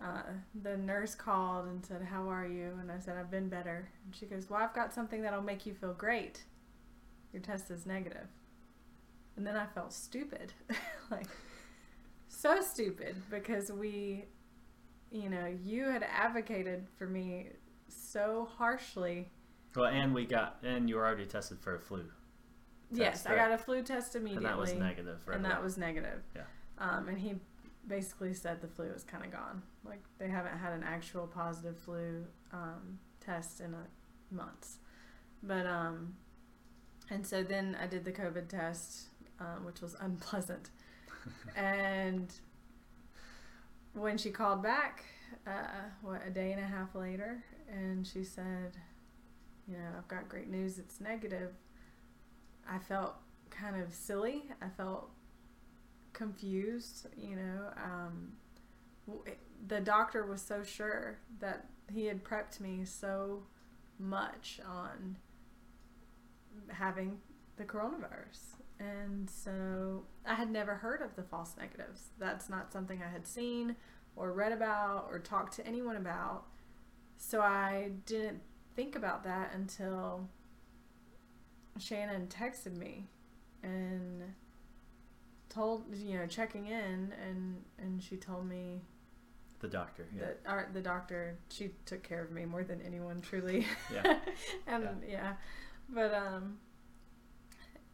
[0.01, 0.23] uh,
[0.63, 4.15] the nurse called and said, "How are you?" And I said, "I've been better." And
[4.15, 6.43] she goes, "Well, I've got something that'll make you feel great.
[7.31, 8.27] Your test is negative."
[9.35, 10.53] And then I felt stupid,
[11.11, 11.27] like
[12.27, 14.25] so stupid because we
[15.13, 17.47] you know, you had advocated for me
[17.88, 19.30] so harshly.
[19.76, 21.99] Well, and we got, and you were already tested for a flu.
[22.89, 23.36] Test, yes, right?
[23.36, 24.45] I got a flu test immediately.
[24.45, 25.36] And that was negative, right?
[25.36, 26.21] And that was negative.
[26.36, 26.41] Yeah.
[26.80, 27.36] Um, and he
[27.88, 29.62] basically said the flu was kind of gone.
[29.86, 34.78] Like they haven't had an actual positive flu um, test in a months.
[35.43, 36.15] But um,
[37.10, 39.08] and so then I did the COVID test,
[39.39, 40.69] um, which was unpleasant,
[41.56, 42.34] and
[43.93, 45.03] when she called back,
[45.45, 48.77] uh, what a day and a half later, and she said,
[49.67, 50.79] "You know, I've got great news.
[50.79, 51.53] It's negative."
[52.67, 53.15] I felt
[53.49, 54.49] kind of silly.
[54.62, 55.10] I felt
[56.13, 57.08] confused.
[57.17, 58.34] You know, um,
[59.67, 63.43] the doctor was so sure that he had prepped me so
[63.99, 65.17] much on
[66.69, 67.19] having
[67.58, 68.62] the coronavirus.
[68.83, 72.09] And so I had never heard of the false negatives.
[72.19, 73.75] That's not something I had seen
[74.15, 76.43] or read about or talked to anyone about.
[77.17, 78.41] So I didn't
[78.75, 80.27] think about that until
[81.79, 83.07] Shannon texted me
[83.63, 84.23] and
[85.49, 88.81] told you know checking in and and she told me
[89.59, 90.07] The doctor.
[90.15, 90.21] Yeah.
[90.25, 94.17] that our, the doctor she took care of me more than anyone truly Yeah.
[94.67, 95.09] and Yeah.
[95.09, 95.33] yeah.
[95.89, 96.57] but um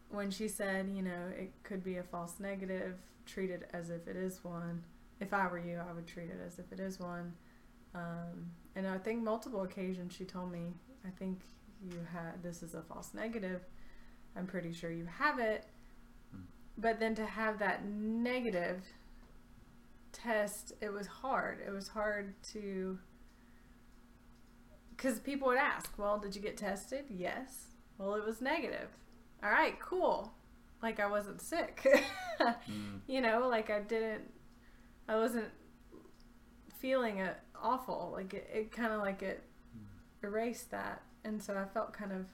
[0.10, 2.96] when she said you know it could be a false negative
[3.26, 4.84] treat it as if it is one.
[5.20, 7.34] If i were you i would treat it as if it is one.
[7.96, 10.74] Um, and i think multiple occasions she told me
[11.06, 11.40] i think
[11.84, 13.62] you had this is a false negative.
[14.36, 15.66] I'm pretty sure you have it.
[16.32, 16.44] Hmm.
[16.78, 18.84] but then to have that negative
[20.12, 21.60] test it was hard.
[21.66, 22.98] It was hard to
[24.96, 27.06] because people would ask well did you get tested?
[27.10, 27.68] Yes.
[27.98, 28.90] Well it was negative
[29.44, 30.32] all right cool
[30.82, 31.86] like i wasn't sick
[32.40, 33.02] Mm.
[33.06, 34.22] you know like i didn't
[35.10, 35.50] i wasn't
[36.78, 39.44] feeling it awful like it, it kind of like it
[40.24, 42.26] erased that and so i felt kind of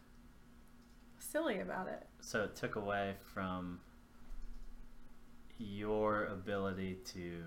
[1.18, 3.80] silly about it So it took away from
[5.58, 7.44] your ability to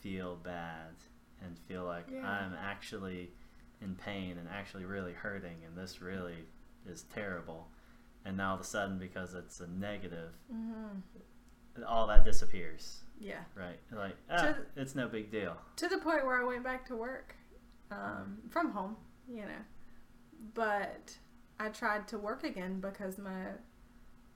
[0.00, 0.94] feel bad
[1.44, 2.28] and feel like Yeah.
[2.28, 3.30] I'm actually
[3.80, 6.46] in pain and actually really hurting and this really
[6.86, 7.68] is terrible.
[8.28, 11.82] And now all of a sudden, because it's a negative, mm-hmm.
[11.86, 13.78] all that disappears, yeah right?
[13.90, 15.56] Like, ah, it's no big deal.
[15.76, 17.34] to the point where I went back to work
[17.90, 19.64] um, from home, you know.
[20.52, 21.16] But
[21.58, 23.52] I tried to work again because my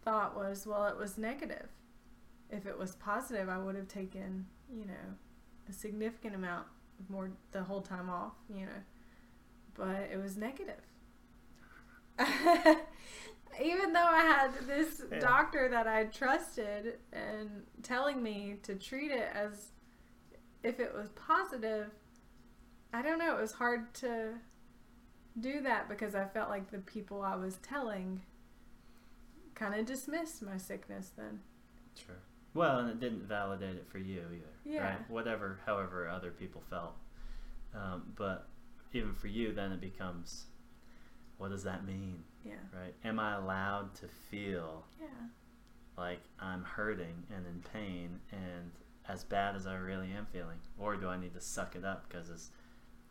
[0.02, 1.68] thought was, well, it was negative.
[2.48, 5.16] If it was positive, I would have taken, you know,
[5.68, 6.66] a significant amount
[7.11, 8.83] more the whole time off, you know.
[9.74, 10.81] But it was negative.
[13.61, 15.19] Even though I had this Yeah.
[15.19, 19.73] doctor that I trusted and telling me to treat it as
[20.62, 21.91] if it was positive,
[22.93, 23.37] I don't know.
[23.37, 24.38] It was hard to
[25.41, 28.23] do that because I felt like the people I was telling
[29.55, 31.41] kind of dismissed my sickness then.
[31.95, 32.17] Sure.
[32.55, 34.53] Well, and it didn't validate it for you either.
[34.65, 34.85] Yeah.
[34.85, 35.11] Right?
[35.11, 36.95] Whatever, however, other people felt.
[37.75, 38.49] Um, but
[38.93, 40.47] even for you, then it becomes,
[41.38, 42.25] what does that mean?
[42.44, 42.55] Yeah.
[42.72, 42.94] Right?
[43.05, 45.07] Am I allowed to feel Yeah.
[45.96, 48.70] like I'm hurting and in pain and
[49.09, 52.09] as bad as I really am feeling, or do I need to suck it up
[52.09, 52.50] because it's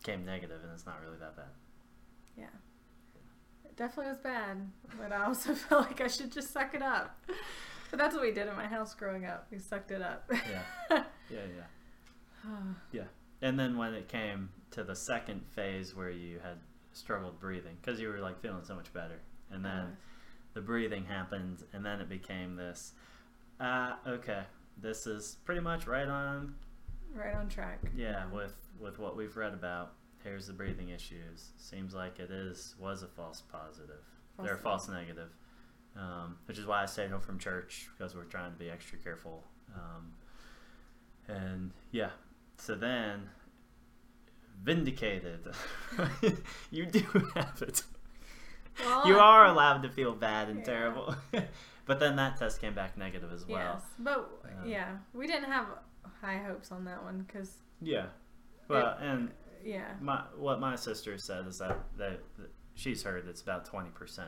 [0.02, 1.50] came negative and it's not really that bad?
[2.36, 2.46] Yeah.
[3.64, 7.18] It definitely was bad, but I also felt like I should just suck it up.
[7.90, 9.46] But that's what we did in my house growing up.
[9.50, 10.30] We sucked it up.
[10.90, 11.04] Yeah.
[11.30, 11.38] Yeah,
[12.92, 13.04] yeah.
[13.40, 16.58] And then when it came to the second phase where you had
[16.92, 19.96] struggled breathing because you were like feeling so much better, and then
[20.54, 22.92] the breathing happened, and then it became this.
[23.60, 24.42] Ah, okay,
[24.80, 26.54] this is pretty much right on.
[27.14, 27.80] right on track.
[27.96, 29.92] Yeah, with with what we've read about.
[30.24, 31.50] Here's the breathing issues.
[31.56, 34.04] Seems like it is was a false positive.
[34.42, 35.30] They're a false negative,
[35.96, 38.98] um, which is why I stayed home from church because we're trying to be extra
[38.98, 39.42] careful.
[39.74, 40.12] Um,
[41.28, 42.10] and yeah,
[42.56, 43.28] so then
[44.62, 45.40] vindicated.
[46.70, 47.00] you do
[47.34, 47.82] have it.
[48.80, 50.64] Well, You are allowed to feel bad and Yeah.
[50.64, 51.14] terrible.
[51.86, 53.80] but then that test came back negative as well.
[53.80, 55.66] Yes, but Um, yeah, we didn't have
[56.20, 58.06] high hopes on that one because Yeah.
[58.68, 59.30] Well, and
[59.64, 64.20] yeah, my what my sister said is that, that, that she's heard it's about 20%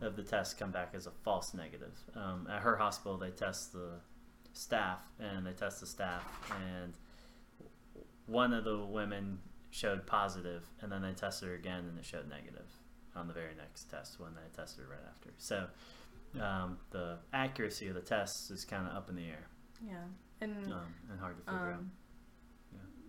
[0.00, 1.96] of the tests come back as a false negative.
[2.16, 4.00] Um, at her hospital, they test the
[4.52, 6.24] staff and they test the staff,
[6.82, 6.94] and
[8.26, 9.38] one of the women
[9.70, 12.66] showed positive, and then they tested her again and it showed negative
[13.14, 15.30] on the very next test when they tested her right after.
[15.38, 15.66] So
[16.40, 19.48] um, the accuracy of the tests is kind of up in the air
[19.86, 20.04] yeah,
[20.40, 21.78] and um, and hard to figure out.
[21.78, 21.90] um,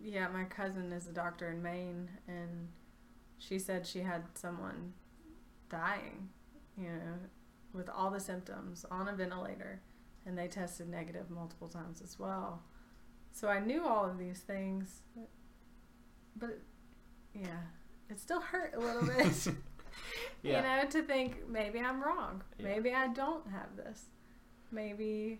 [0.04, 2.69] yeah, my cousin is a doctor in Maine, and
[3.38, 4.93] she said she had someone
[5.69, 6.30] dying,
[6.78, 7.19] you know,
[7.73, 9.82] with all the symptoms on a ventilator,
[10.26, 12.62] and they tested negative multiple times as well.
[13.34, 15.02] So I knew all of these things,
[16.38, 16.60] but
[17.34, 17.62] yeah,
[18.10, 19.48] it still hurt a little bit.
[20.41, 20.58] Yeah.
[20.58, 22.43] You know, to think maybe I'm wrong.
[22.58, 22.65] Yeah.
[22.65, 24.08] Maybe I don't have this.
[24.72, 25.39] Maybe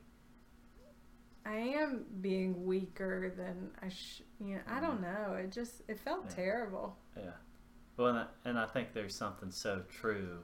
[1.46, 5.14] I am being weaker than I sh You know, I don't mm.
[5.14, 5.34] know.
[5.34, 6.36] It just it felt Yeah.
[6.36, 6.98] terrible.
[7.18, 7.32] Yeah.
[7.98, 10.40] Well, and I, and I think there's something so true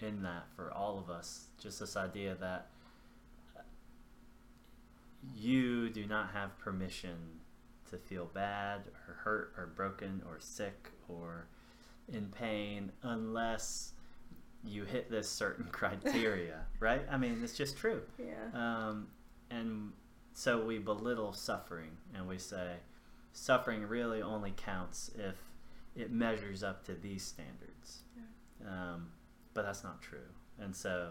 [0.00, 1.46] in that for all of us.
[1.58, 2.70] Just this idea that
[5.34, 7.16] you do not have permission
[7.90, 11.46] to feel bad or hurt or broken or sick or
[12.12, 13.92] in pain unless
[14.64, 17.02] you hit this certain criteria, right?
[17.10, 18.02] I mean, it's just true.
[18.18, 18.34] Yeah.
[18.54, 19.08] Um,
[19.50, 19.92] and
[20.32, 22.76] so we belittle suffering and we say
[23.32, 25.36] suffering really only counts if
[25.96, 28.00] it measures up to these standards.
[28.16, 28.68] Yeah.
[28.68, 29.08] Um,
[29.54, 30.18] but that's not true.
[30.58, 31.10] And so,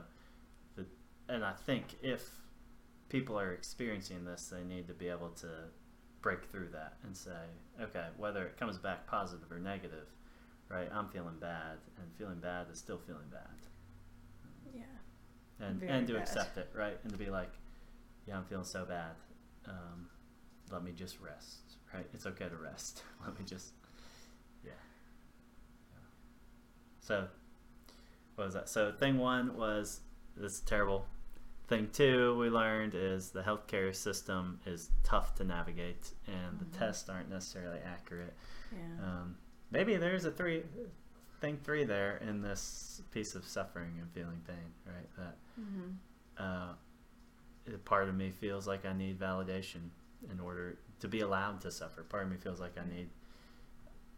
[0.76, 0.86] the,
[1.28, 2.39] and I think if
[3.10, 5.48] people are experiencing this, they need to be able to
[6.22, 7.32] break through that and say,
[7.82, 10.08] okay, whether it comes back positive or negative,
[10.70, 10.90] right?
[10.94, 13.42] I'm feeling bad, and feeling bad is still feeling bad
[14.76, 14.84] Yeah.
[15.66, 16.22] and Very and to bad.
[16.24, 16.98] accept it, right?
[17.04, 17.52] And to be like,
[18.28, 19.16] yeah, I'm feeling so bad.
[19.68, 20.08] Um,
[20.72, 22.06] let me just rest, right?
[22.14, 23.04] It's okay to rest.
[23.26, 23.74] let me just,
[24.64, 24.72] yeah.
[25.92, 25.98] yeah.
[27.00, 27.28] So,
[28.36, 28.70] what was that?
[28.70, 30.02] So, thing one was
[30.38, 31.06] this is terrible.
[31.70, 36.60] Thing two we learned is the healthcare system is tough to navigate, and Mhm.
[36.60, 38.34] the tests aren't necessarily accurate.
[38.72, 38.80] Yeah.
[39.00, 39.38] Um,
[39.70, 40.64] maybe there's a three
[41.42, 45.16] thing three there in this piece of suffering and feeling pain, right?
[45.16, 45.92] That hmm
[46.38, 46.74] uh,
[47.86, 49.92] part of me feels like I need validation
[50.30, 52.04] in order to be allowed to suffer.
[52.04, 53.10] Part of me feels like I need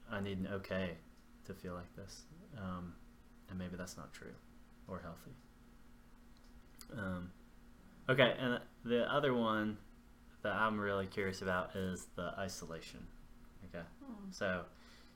[0.09, 0.97] I need an okay
[1.45, 2.23] to feel like this,
[2.57, 2.95] um,
[3.49, 4.35] and maybe that's not true
[4.87, 5.35] or healthy.
[6.97, 7.31] Um,
[8.11, 9.77] okay, and the other one
[10.43, 12.99] that I'm really curious about is the isolation.
[13.69, 13.83] Okay.
[14.03, 14.33] Mm.
[14.33, 14.63] So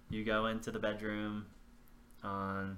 [0.10, 1.46] you go into the bedroom
[2.24, 2.78] on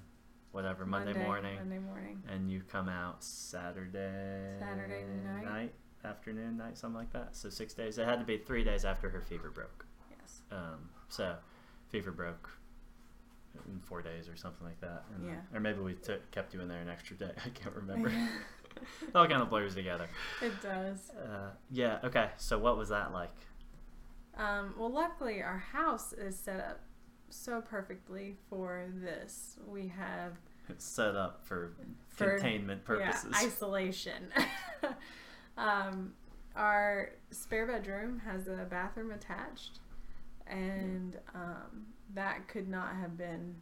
[0.51, 2.21] whatever Monday, morning, Monday morning.
[2.29, 5.03] and you come out Saturday Saturday
[5.45, 5.73] night.
[6.05, 7.35] afternoon, night, something like that.
[7.35, 7.97] So six days.
[7.97, 9.85] It had to be three days after her fever broke.
[10.09, 10.41] Yes.
[10.51, 11.35] Um, so
[11.89, 12.49] fever broke
[13.67, 15.03] in four days or something like that.
[15.13, 15.57] And then- Yeah.
[15.57, 17.31] or maybe we took kept you in there an extra day.
[17.45, 18.11] I can't remember.
[19.01, 20.07] it all kind of blurs together.
[20.41, 21.11] it does.
[21.11, 21.99] Uh, yeah.
[22.03, 22.29] Okay.
[22.37, 23.31] So what was that like?
[24.37, 26.81] Um, well, luckily, our house is set up
[27.29, 29.57] so perfectly for this.
[29.65, 30.33] We have
[30.69, 31.73] It's set up for,
[32.09, 33.31] For- containment purposes.
[33.33, 34.27] Yeah, isolation.
[35.57, 36.13] um,
[36.55, 39.79] our spare bedroom has a bathroom attached,
[40.45, 43.55] and um, that could not have been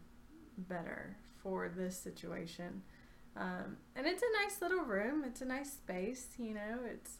[0.58, 2.82] better for this situation.
[3.38, 5.24] Um, and it's a nice little room.
[5.26, 6.28] It's a nice space.
[6.38, 7.18] You know, it's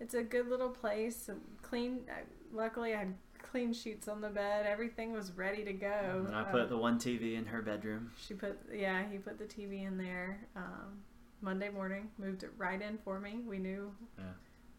[0.00, 1.28] it's a good little place.
[1.62, 2.00] Clean.
[2.08, 2.14] Uh,
[2.52, 4.66] luckily, I had clean sheets on the bed.
[4.66, 6.24] Everything was ready to go.
[6.26, 8.12] And I Um, put the one TV in her bedroom.
[8.18, 10.40] she put yeah, he put the TV in there.
[10.56, 11.02] Um,
[11.40, 13.40] Monday morning, moved it right in for me.
[13.46, 14.24] We knew Yeah.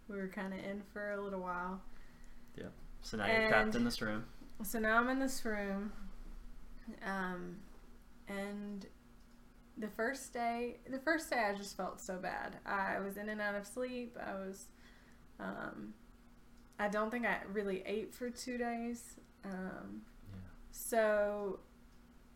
[0.10, 1.82] we were kind of in for a little while.
[2.58, 2.66] Yeah.
[3.02, 4.26] So now you're trapped in this room.
[4.64, 5.94] So now I'm in this room,
[7.06, 7.58] um,
[8.28, 8.86] and
[9.80, 12.58] the first day, the first day I just felt so bad.
[12.66, 14.18] I was in and out of sleep.
[14.22, 14.68] I was,
[15.40, 15.94] um,
[16.78, 19.16] I don't think I really ate for two days.
[19.46, 20.40] Um, Yeah.
[20.72, 21.60] So,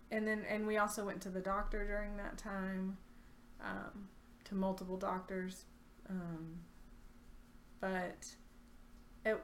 [0.10, 2.98] and then and we also went to the doctor during that time,
[3.62, 4.08] um,
[4.46, 5.66] to multiple doctors,
[6.10, 6.60] um,
[7.80, 8.26] but
[9.26, 9.42] it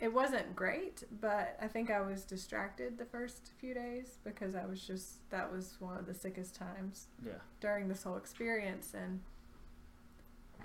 [0.00, 1.02] it wasn't great.
[1.20, 5.50] But I think I was distracted the first few days because I was just that
[5.52, 7.32] was one of the sickest times Yeah.
[7.60, 8.94] during this whole experience.
[8.94, 9.20] And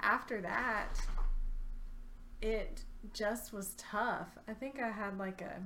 [0.02, 1.00] after that
[2.42, 4.28] it just was tough.
[4.48, 5.62] I think i had like a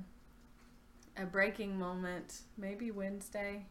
[1.20, 3.66] a breaking moment maybe wednesday.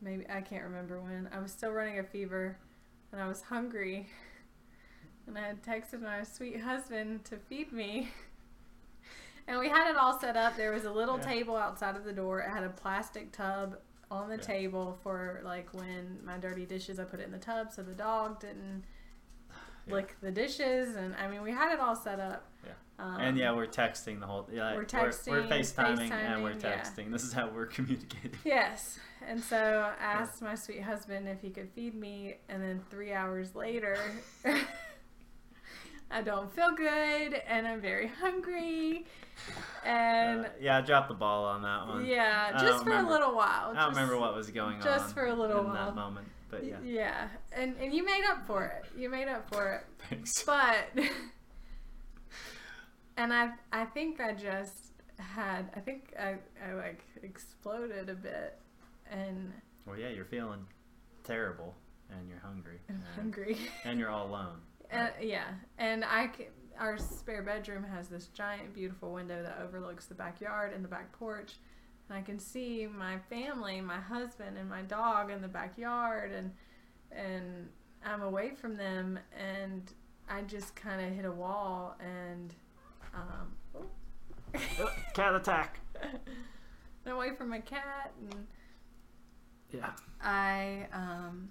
[0.00, 1.28] Maybe i can't remember when.
[1.32, 2.56] I was still running a fever
[3.12, 4.08] and i was hungry.
[5.26, 8.10] And i had texted my sweet husband to feed me
[9.46, 11.24] and we had it all set up there was a little Yeah.
[11.26, 13.76] table outside of the door it had a plastic tub
[14.10, 14.40] on the Yeah.
[14.42, 17.92] table for like when my dirty dishes i put it in the tub so the
[17.94, 18.84] dog didn't
[19.86, 19.94] Yeah.
[19.94, 22.72] lick the dishes and i mean we had it all set up Yeah.
[22.98, 24.48] um, and yeah, we're texting the whole.
[24.52, 27.12] Yeah, we're We're, we're texting, FaceTiming, and we're FaceTiming, texting.
[27.12, 28.38] This is how we're communicating.
[28.44, 32.80] yes and so i asked my sweet husband if he could feed me and then
[32.90, 33.96] three hours later
[36.10, 39.06] i don't feel good and i'm very hungry
[39.84, 42.04] and Uh, yeah, I dropped the ball on that one.
[42.06, 44.82] yeah just for remember- a little while I don't just- remember what was going on.
[44.82, 45.74] just for a little in while.
[45.86, 46.76] that moment, but yeah.
[46.84, 50.42] yeah and and you made up for it you made up for it Thanks.
[50.44, 50.88] but
[53.16, 58.58] and I I think I just had I think I, I like exploded a bit
[59.10, 59.52] and
[59.86, 60.66] Well, yeah, you're feeling
[61.24, 61.74] terrible,
[62.10, 63.56] and you're hungry, and, hungry.
[63.84, 64.56] and you're all alone.
[64.92, 65.44] Uh, yeah,
[65.78, 66.48] and I c-
[66.78, 71.12] our spare bedroom has this giant, beautiful window that overlooks the backyard and the back
[71.12, 71.54] porch.
[72.08, 76.52] And I can see my family, my husband, and my dog in the backyard, and
[77.10, 77.68] and
[78.04, 79.90] I'm away from them, and
[80.28, 82.52] I just kind of hit a wall, and
[83.14, 83.84] um,
[84.80, 85.80] oh, cat attack.
[87.06, 88.46] away from my cat and
[89.72, 89.90] Yeah.
[90.22, 91.48] I um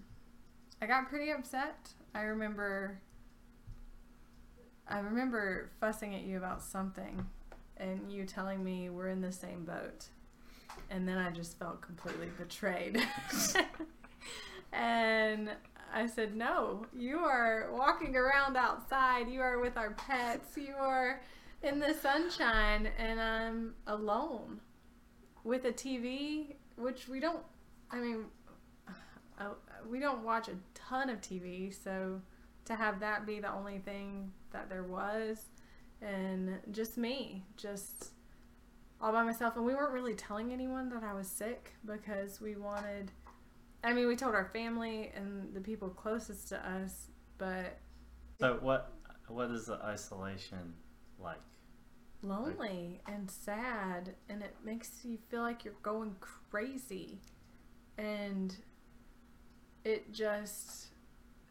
[0.81, 1.89] I got pretty upset.
[2.15, 2.99] I remember
[4.87, 7.25] I remember fussing at you about something
[7.77, 10.07] and you telling me we're in the same boat.
[10.89, 13.01] And then I just felt completely betrayed.
[14.73, 15.49] and
[15.93, 19.29] I said, "No, you are walking around outside.
[19.29, 20.57] You are with our pets.
[20.57, 21.21] You are
[21.61, 24.59] in the sunshine and I'm alone
[25.43, 27.43] with a TV, which we don't
[27.93, 28.25] I mean,
[29.39, 29.49] uh,
[29.87, 32.19] we don't watch a ton of TV, so
[32.65, 35.45] to have that be the only thing that there was,
[36.01, 38.11] and just me, just
[39.01, 42.55] all by myself, and we weren't really telling anyone that I was sick because we
[42.55, 43.11] wanted.
[43.83, 47.07] I mean, we told our family and the people closest to us,
[47.37, 47.79] but
[48.39, 48.93] So what
[49.27, 50.73] what is the isolation
[51.19, 51.39] like?
[52.21, 57.19] lonely and sad, and it makes you feel like you're going crazy.
[57.97, 58.55] And
[59.83, 60.87] it just,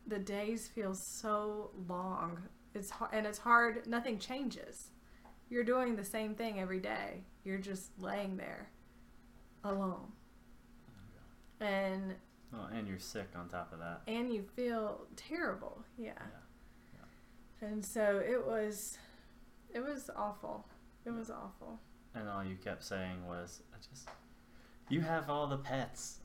[0.06, 2.38] the days feel so long.
[2.74, 4.88] It's hard, and it's hard, nothing changes.
[5.50, 7.24] You're doing the same thing every day.
[7.44, 8.70] You're just laying there
[9.64, 10.12] alone.
[11.60, 12.14] And
[12.54, 14.02] Oh, and you're sick on top of that.
[14.06, 15.82] and you feel terrible.
[15.96, 16.12] Yeah.
[17.62, 18.98] And so it was
[19.72, 20.66] it was awful.
[21.06, 21.78] It was awful.
[22.14, 24.08] And all you kept saying was, "I just,
[24.88, 26.18] you have all the pets.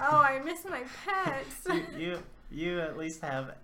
[0.00, 1.66] Oh, I miss my pets.
[1.66, 2.22] you, you
[2.52, 3.54] you at least have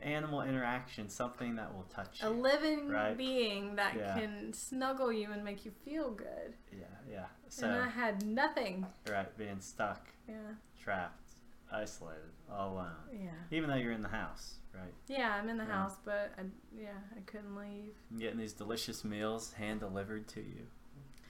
[0.00, 2.28] animal interaction, something that will touch you.
[2.28, 3.16] A living Right.
[3.16, 4.14] being that Yeah.
[4.18, 6.54] can snuggle you and make you feel good.
[6.70, 7.26] Yeah, yeah.
[7.62, 8.86] and I had nothing.
[9.08, 10.54] right, being stuck, Yeah.
[10.78, 11.30] trapped,
[11.72, 12.94] isolated, all alone.
[13.12, 13.30] Yeah.
[13.50, 14.92] Even though you're in the house, right?
[15.06, 15.70] Yeah, I'm in the Yeah.
[15.72, 16.42] house, but I,
[16.74, 17.94] yeah, I couldn't leave.
[18.10, 20.66] And getting these delicious meals hand delivered to you.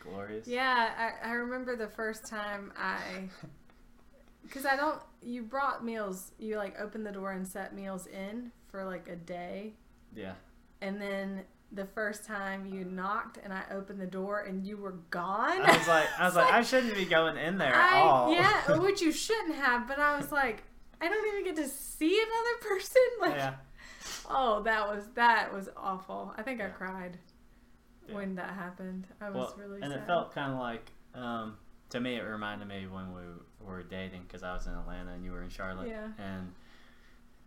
[0.00, 0.46] Glorious.
[0.48, 3.28] Yeah, I, I remember the first time I,
[4.42, 8.52] because I don't, you brought meals, you like opened the door and set meals in
[8.68, 9.74] for like a day.
[10.14, 10.34] Yeah.
[10.80, 14.94] And then the first time you knocked and I opened the door and you were
[15.10, 15.60] gone.
[15.62, 18.00] I was like, I was It's like, I shouldn't be going in there at I-
[18.00, 18.32] all.
[18.32, 20.62] Yeah, which you shouldn't have, but I was like,
[21.00, 23.02] I don't even get to see another person.
[23.20, 23.54] Like, yeah.
[24.30, 26.32] oh, that was that was awful.
[26.38, 27.18] I think I cried
[28.08, 28.14] Yeah.
[28.14, 29.08] when that happened.
[29.20, 30.02] I was Well, really and sad.
[30.02, 31.56] it felt kind of like, um,
[31.90, 33.22] to me, it reminded me when we
[33.60, 35.88] were dating because I was in Atlanta and you were in Charlotte.
[35.88, 36.08] Yeah.
[36.18, 36.52] And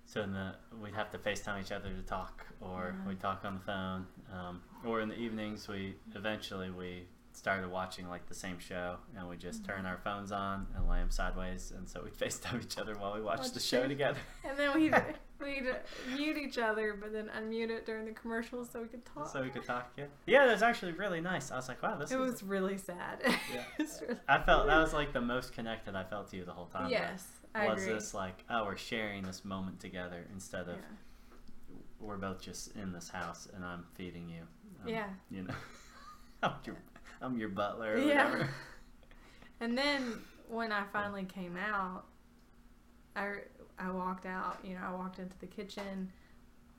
[0.06, 3.08] so in the, we'd have to FaceTime each other to talk, or Yeah.
[3.08, 8.10] we'd talk on the phone, um, or in the evenings we eventually we started watching
[8.10, 9.72] like the same show and we just Mm-hmm.
[9.72, 13.14] turn our phones on and lay them sideways and so we'd FaceTime each other while
[13.14, 13.88] we watched Watch the show it.
[13.90, 14.18] together.
[14.44, 14.92] And then we'd
[15.42, 15.64] we'd
[16.16, 19.30] mute each other, but then unmute it during the commercials so we could talk.
[19.30, 20.10] so we could talk again.
[20.26, 21.52] Yeah, that was actually really nice.
[21.52, 23.22] I was like, wow, this it is was really sad.
[23.54, 23.64] Yeah.
[23.80, 26.68] Really- I felt that was like the most connected I felt to you the whole
[26.68, 26.90] time.
[26.90, 27.26] yes,
[27.56, 27.96] I was agree.
[27.96, 31.76] this like oh we're sharing this moment together instead of yeah.
[32.00, 34.42] we're both just in this house and I'm feeding you.
[34.84, 35.08] Um, Yeah.
[35.32, 35.54] You know,
[36.44, 36.76] I'm your
[37.22, 37.94] I'm your butler.
[37.94, 38.26] Or Yeah.
[38.30, 38.50] Whatever.
[39.62, 42.06] And then when I finally came out,
[43.16, 43.34] I,
[43.80, 46.12] I walked out, you know, I walked into the kitchen.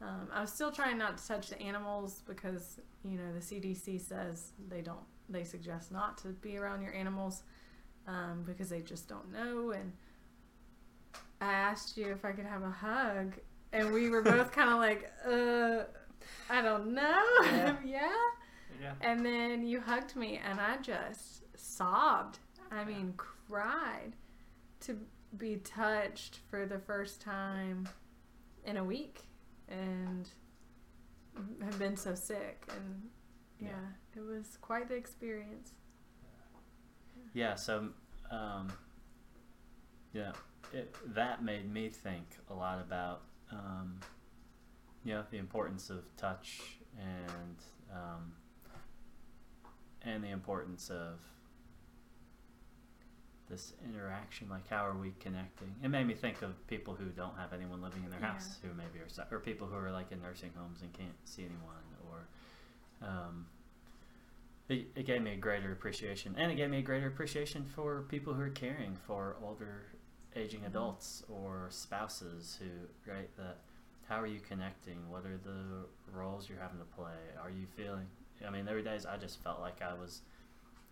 [0.02, 4.00] Um, I was still trying not to touch the animals because, you know, the CDC
[4.00, 7.42] says they don't, they suggest not to be around your animals
[8.06, 9.70] um, because they just don't know.
[9.70, 9.92] And
[11.40, 13.34] I asked you if I could have a hug,
[13.72, 15.84] and we were both kind of like, uh,
[16.48, 17.22] I don't know.
[17.42, 17.76] Yeah.
[17.84, 18.08] yeah.
[18.80, 18.92] Yeah.
[19.02, 22.38] And then you hugged me, and I just sobbed.
[22.70, 24.12] I mean, cried
[24.80, 24.98] to
[25.36, 27.88] be touched for the first time
[28.64, 29.20] in a week,
[29.68, 30.28] and
[31.62, 32.64] have been so sick.
[32.76, 33.08] And
[33.58, 34.20] yeah, Yeah.
[34.22, 35.72] it was quite the experience.
[37.32, 37.54] Yeah.
[37.54, 37.90] So,
[38.30, 38.72] um,
[40.12, 40.32] yeah,
[40.72, 43.22] it, that made me think a lot about,
[43.52, 44.00] um,
[45.04, 46.60] you know, the importance of touch
[46.98, 47.56] and
[47.92, 48.32] um,
[50.02, 51.18] and the importance of
[53.50, 54.48] this interaction.
[54.48, 55.74] Like, how are we connecting?
[55.82, 58.32] It made me think of people who don't have anyone living in their Yeah.
[58.32, 61.42] house, who maybe are, or people who are like in nursing homes and can't see
[61.44, 63.46] anyone, or um,
[64.68, 68.02] it, it gave me a greater appreciation, and it gave me a greater appreciation for
[68.08, 69.86] people who are caring for older,
[70.36, 70.66] aging Mhm.
[70.68, 73.34] adults or spouses who, right?
[73.36, 73.58] That
[74.08, 75.08] how are you connecting?
[75.10, 77.16] What are the roles you're having to play?
[77.40, 78.06] Are you feeling?
[78.46, 80.22] I mean, there were days I just felt like I was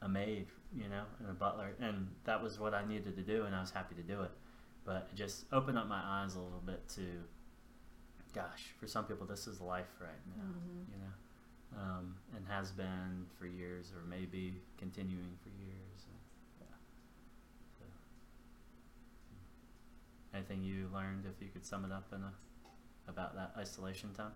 [0.03, 3.44] a maid, you know, and a butler, and that was what I needed to do,
[3.44, 4.30] and I was happy to do it.
[4.84, 7.05] But it just opened up my eyes a little bit to,
[8.34, 10.86] gosh, for some people this is life right now, Mhm.
[10.92, 16.07] you know, um, and has been for years, or maybe continuing for years.
[16.61, 16.66] Yeah.
[17.78, 20.36] So, hmm.
[20.36, 22.32] anything you learned, if you could sum it up in a
[23.09, 24.32] about that isolation time?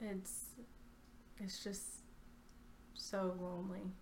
[0.00, 0.46] It's
[1.38, 1.97] it's just
[2.98, 3.92] so lonely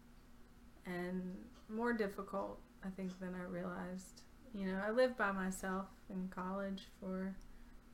[0.87, 1.37] and
[1.69, 4.23] more difficult, I think, than I realized.
[4.55, 7.35] You know, I lived by myself in college for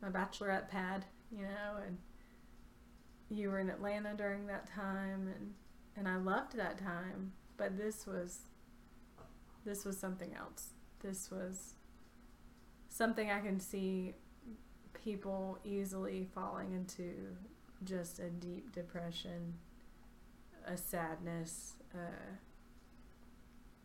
[0.00, 1.98] my bachelorette pad, you know, and
[3.30, 5.55] you were in Atlanta during that time and
[5.94, 8.40] and I loved that time, but this was
[9.64, 10.70] this was something else.
[11.00, 11.74] This was
[12.88, 14.14] something I can see
[15.05, 17.36] people easily falling into
[17.84, 19.55] just a deep depression,
[20.66, 22.36] a sadness, uh,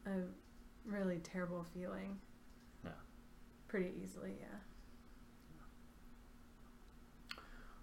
[0.09, 0.21] a
[0.85, 2.19] really terrible feeling.
[2.83, 2.91] Yeah.
[3.67, 4.57] Pretty easily, yeah.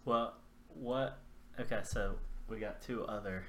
[0.04, 0.34] Well,
[0.68, 1.18] what?
[1.58, 2.16] Okay, so
[2.48, 3.44] we got two other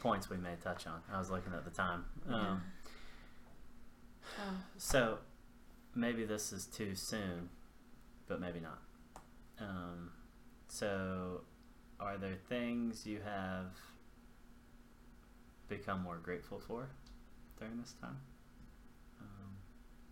[0.00, 1.00] points we may touch on.
[1.12, 2.04] I was looking at the time.
[2.28, 2.62] Um,
[4.38, 5.18] Oh, So
[5.94, 7.50] maybe this is too soon,
[8.26, 8.78] but maybe not.
[9.60, 10.10] Um,
[10.66, 11.42] so,
[12.04, 13.72] are there things you have
[15.68, 16.88] become more grateful for
[17.58, 18.18] during this time?
[19.20, 19.50] Um,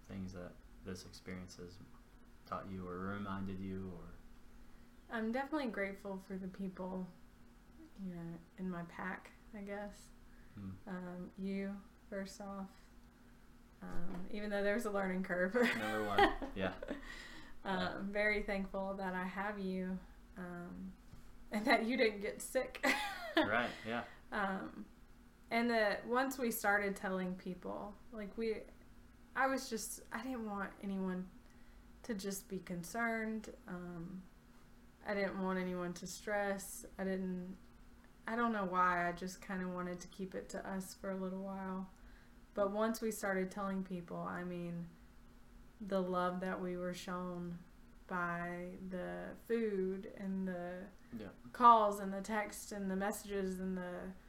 [0.09, 0.53] things that
[0.87, 1.77] this experience has
[2.49, 7.07] taught you or reminded you, or I'm definitely grateful for the people,
[8.05, 8.21] you know,
[8.59, 9.31] in my pack.
[9.57, 9.93] I guess
[10.59, 11.71] hmm, um, you
[12.09, 12.69] first off.
[13.83, 15.55] Um, even though there's a learning curve.
[15.55, 16.71] number one, yeah,
[17.65, 19.99] um, very thankful that I have you,
[20.39, 20.93] um,
[21.53, 22.85] and that you didn't get sick.
[23.37, 24.85] right, yeah, um,
[25.51, 28.57] and that once we started telling people, like we,
[29.37, 31.27] I was just I didn't want anyone
[32.05, 33.51] to just be concerned.
[33.69, 34.23] Um,
[35.07, 36.87] I didn't want anyone to stress.
[36.99, 37.57] I didn't.
[38.27, 39.09] I don't know why.
[39.09, 41.89] I just kind of wanted to keep it to us for a little while.
[42.55, 44.87] But once we started telling people, I mean,
[45.87, 47.59] the love that we were shown
[48.09, 50.73] by the food and the
[51.19, 53.83] yeah, calls and the text and the messages and the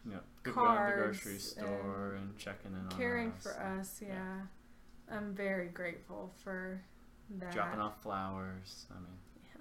[0.10, 0.18] yeah.
[0.44, 4.00] To the grocery store and, checking in on caring us for us.
[4.02, 4.14] Yeah.
[4.14, 5.16] yeah.
[5.16, 6.82] I'm very grateful for
[7.40, 7.52] that.
[7.54, 8.86] dropping off flowers.
[8.92, 9.56] I mean.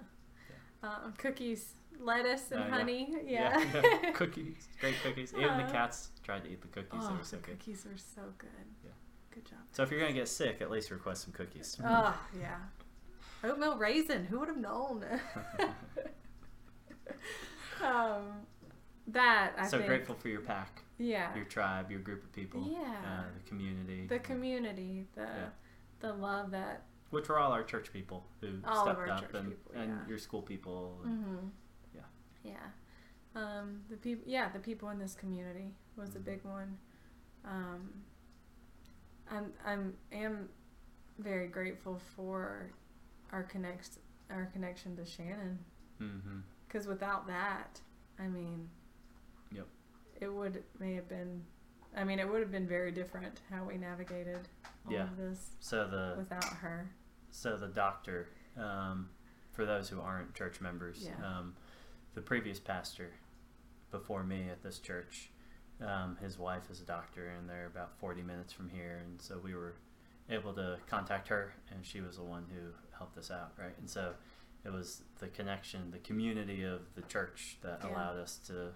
[0.81, 0.89] Yeah.
[0.89, 2.69] Um, cookies, lettuce, and yeah.
[2.69, 3.15] honey.
[3.25, 5.33] Yeah, cookies, great cookies.
[5.33, 7.01] Even the Uh, cats tried to eat the cookies.
[7.03, 7.59] oh, they were so the good.
[7.59, 8.49] cookies are so good.
[8.83, 8.91] Yeah.
[9.31, 9.59] Good job.
[9.71, 11.77] So if you're gonna get sick, at least request some cookies.
[11.83, 12.57] Oh, yeah.
[13.43, 14.25] Oatmeal raisin.
[14.25, 15.03] Who would have known?
[17.83, 18.45] um,
[19.07, 19.87] that I so think.
[19.89, 21.35] grateful for your pack, Yeah.
[21.35, 22.95] your tribe, your group of people, Yeah.
[23.05, 25.49] uh, the community, the community, the Yeah.
[25.99, 26.83] the love that.
[27.09, 29.71] which were all our church people who All of stepped our up, church and, people,
[29.75, 30.07] and yeah.
[30.07, 30.99] your school people.
[31.03, 31.47] and- Mm-hmm.
[31.93, 32.01] Yeah.
[32.43, 32.69] Yeah.
[33.35, 34.23] Um, the people.
[34.27, 36.23] Yeah, the people in this community was a Mhm.
[36.25, 36.79] big one.
[37.45, 38.03] Um,
[39.29, 40.49] I'm I'm am
[41.19, 42.71] very grateful for
[43.33, 43.97] our connect
[44.29, 45.59] our connection to Shannon
[45.99, 46.43] Mhm.
[46.67, 47.81] because without that,
[48.17, 48.69] I mean,
[49.51, 49.67] Yep.
[50.21, 51.45] it would may have been.
[51.95, 54.47] I mean, it would have been very different how we navigated
[54.85, 55.03] all Yeah.
[55.03, 56.89] of this So the without her.
[57.31, 59.09] so the doctor, um,
[59.51, 61.37] for those who aren't church members, Yeah.
[61.39, 61.55] um,
[62.15, 63.13] the previous pastor
[63.91, 65.31] before me at this church,
[65.79, 69.37] um, his wife is a doctor, and they're about 40 minutes from here, and so
[69.37, 69.75] we were
[70.29, 73.77] able to contact her, and she was the one who helped us out, right?
[73.79, 74.13] And so
[74.65, 77.89] it was the connection, the community of the church that Yeah.
[77.91, 78.73] allowed us to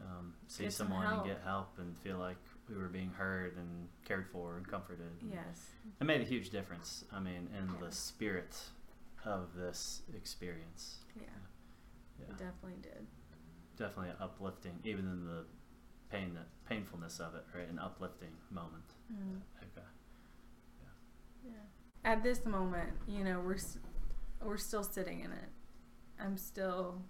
[0.00, 1.18] um, see Get someone help.
[1.24, 2.36] and get help and feel like
[2.68, 5.12] we were being heard and cared for and comforted.
[5.22, 5.70] Yes.
[6.00, 7.04] it made a huge difference.
[7.12, 7.80] I mean, in Yeah.
[7.80, 8.60] the spirit
[9.24, 10.98] of this experience.
[11.14, 11.22] Yeah.
[12.18, 13.06] Yeah, It definitely did.
[13.76, 15.44] definitely uplifting, even in the
[16.10, 17.68] pain, the painfulness of it, right?
[17.68, 18.84] An uplifting moment.
[19.12, 19.40] Mm.
[22.04, 22.12] Yeah.
[22.12, 23.56] At this moment, you know, we're
[24.44, 25.48] we're still sitting in it.
[26.20, 27.00] I'm still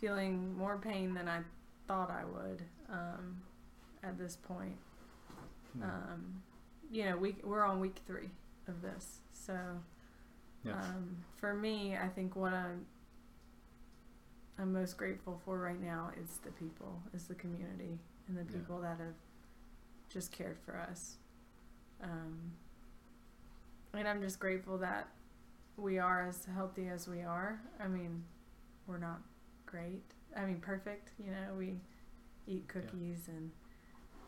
[0.00, 1.40] feeling more pain than I
[1.88, 3.40] thought I would um,
[4.02, 4.76] at this point.
[5.74, 5.82] Hmm.
[5.82, 6.42] Um,
[6.90, 8.30] you know, we we're on week three
[8.68, 9.56] of this, so
[10.64, 10.72] Yeah.
[10.80, 12.84] um, for me, I think what I'm
[14.58, 17.98] I'm most grateful for right now is the people, is the community,
[18.28, 18.58] and the Yeah.
[18.60, 19.14] people that have
[20.08, 21.16] just cared for us.
[22.02, 22.52] Um,
[23.96, 25.08] and I'm just grateful that
[25.76, 27.60] we are as healthy as we are.
[27.82, 28.22] I mean,
[28.86, 29.20] we're not
[29.66, 30.02] great.
[30.36, 31.10] I mean, perfect.
[31.18, 31.74] You know, we
[32.46, 33.50] eat cookies and.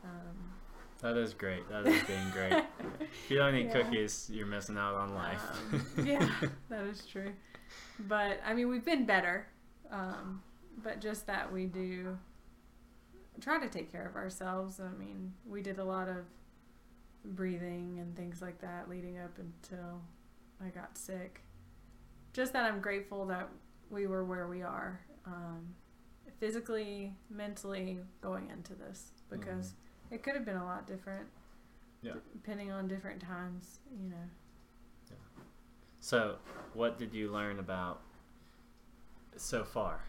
[0.05, 0.53] Um,
[1.01, 1.69] that is great.
[1.69, 2.53] That is being great.
[3.01, 3.83] if you don't eat Yeah.
[3.83, 5.43] cookies, you're missing out on life.
[5.73, 6.29] Um, yeah,
[6.69, 7.33] that is true.
[8.01, 9.47] But I mean, we've been better
[9.91, 10.43] Um,
[10.83, 12.19] but just that we do
[13.41, 14.81] try to take care of ourselves.
[14.81, 16.25] I mean, we did a lot of
[17.29, 20.01] breathing and things like that leading up until
[20.65, 21.43] I got sick.
[22.33, 23.49] Just that I'm grateful that
[23.91, 25.75] we were where we are, um,
[26.39, 29.75] physically, mentally going into this because
[30.11, 31.27] it could have been a lot different.
[32.03, 32.13] Yeah.
[32.33, 34.17] Depending on different times, you know.
[35.11, 35.17] Yeah.
[36.01, 36.37] So,
[36.75, 38.03] what did you learn about
[39.37, 40.01] so far?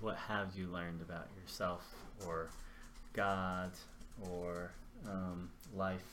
[0.00, 1.82] What have you learned about yourself
[2.26, 2.50] or
[3.14, 3.72] God
[4.30, 4.70] or
[5.06, 6.04] um, life?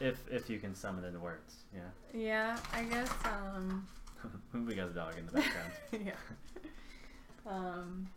[0.00, 1.80] If if you can sum it into words, yeah.
[2.12, 3.10] Yeah, I guess.
[3.24, 3.86] Um,
[4.66, 5.72] we got a dog in the background.
[6.04, 6.12] yeah.
[7.46, 8.08] Um,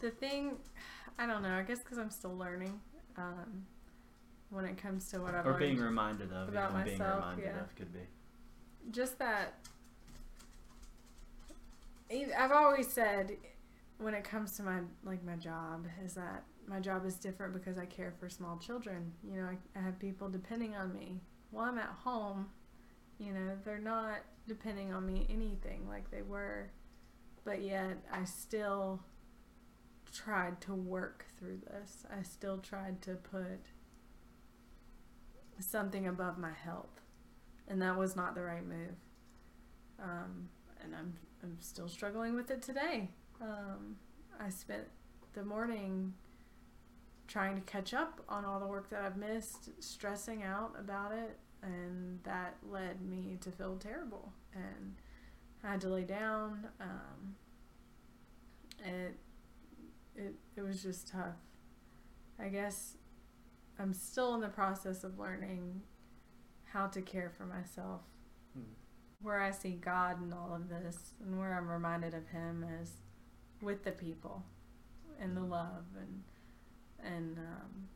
[0.00, 0.56] the thing,
[1.18, 1.54] I don't know.
[1.54, 2.80] I guess because I'm still learning.
[3.18, 3.66] Um,
[4.50, 7.44] when it comes to what I've or being reminded of, about even being myself, reminded
[7.44, 7.60] yeah.
[7.60, 8.00] of could be.
[8.90, 9.54] just that.
[12.36, 13.36] I've always said,
[14.00, 17.78] when it comes to my like my job, is that my job is different because
[17.78, 19.12] I care for small children.
[19.22, 21.20] You know, I, I have people depending on me
[21.50, 22.46] while I'm at home.
[23.18, 26.70] You know, they're not depending on me anything like they were,
[27.44, 29.00] but yet I still
[30.12, 32.04] tried to work through this.
[32.10, 33.60] I still tried to put
[35.60, 37.02] something above my health,
[37.68, 38.96] and that was not the right move.
[40.02, 40.48] Um,
[40.82, 43.10] and I'm I'm still struggling with it today.
[43.40, 43.96] Um,
[44.38, 44.84] I spent
[45.32, 46.14] the morning
[47.26, 51.38] trying to catch up on all the work that I've missed, stressing out about it,
[51.62, 54.32] and that led me to feel terrible.
[54.54, 54.96] And
[55.62, 56.66] I had to lay down.
[56.80, 57.36] Um,
[58.84, 59.16] it
[60.16, 61.36] it it was just tough.
[62.38, 62.96] I guess
[63.78, 65.82] I'm still in the process of learning
[66.72, 68.00] how to care for myself.
[68.54, 68.72] Hmm.
[69.22, 72.92] Where I see God in all of this, and where I'm reminded of Him is
[73.62, 74.44] with the people,
[75.20, 76.22] and the love, and
[77.02, 77.88] and um,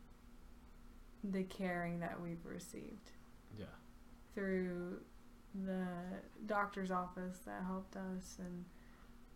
[1.32, 3.10] the caring that we've received
[3.58, 3.66] Yeah.
[4.34, 5.00] through
[5.64, 5.86] the
[6.46, 8.64] doctor's office that helped us, and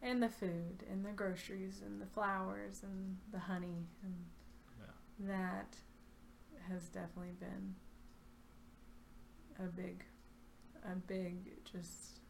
[0.00, 4.14] and the food, and the groceries, and the flowers, and the honey, and
[4.80, 5.26] Yeah.
[5.34, 5.76] that
[6.68, 7.74] has definitely been
[9.58, 10.04] a big,
[10.84, 12.20] a big, just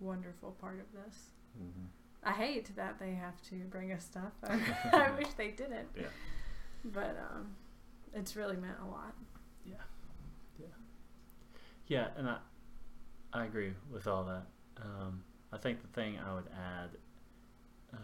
[0.00, 1.30] wonderful part of this.
[1.60, 1.86] Mm-hmm.
[2.24, 4.32] I hate that they have to bring us stuff.
[4.44, 4.58] I,
[4.92, 5.88] I wish they didn't.
[5.96, 6.06] Yeah.
[6.84, 7.48] But um,
[8.14, 9.14] it's really meant a lot.
[9.64, 9.74] Yeah,
[10.58, 10.66] Yeah.
[11.86, 12.38] Yeah, and I,
[13.32, 14.46] I agree with all that.
[14.82, 16.90] Um, I think the thing I would add
[17.92, 17.98] um,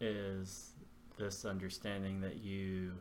[0.00, 0.70] is
[1.18, 2.92] this understanding that you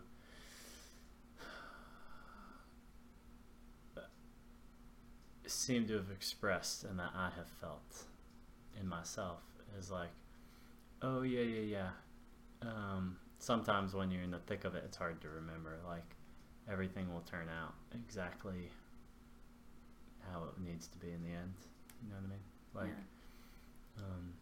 [5.47, 8.05] seem to have expressed and that I have felt
[8.79, 9.41] in myself
[9.77, 10.09] is like,
[11.01, 11.89] oh yeah, yeah, yeah.
[12.61, 15.79] Um, sometimes when you're in the thick of it, it's hard to remember.
[15.87, 16.15] Like
[16.71, 18.69] everything will turn out exactly
[20.31, 21.53] how it needs to be in the end.
[22.03, 22.39] You know what I mean?
[22.73, 22.97] Like,
[23.97, 24.03] yeah.
[24.03, 24.33] um,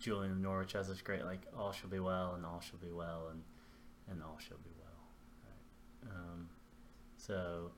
[0.00, 2.92] Julian of Norwich has this great like, all shall be well, and all shall be
[2.92, 3.42] well, and
[4.10, 5.02] and all shall be well.
[5.44, 6.12] Right?
[6.12, 6.48] Um,
[7.16, 7.70] so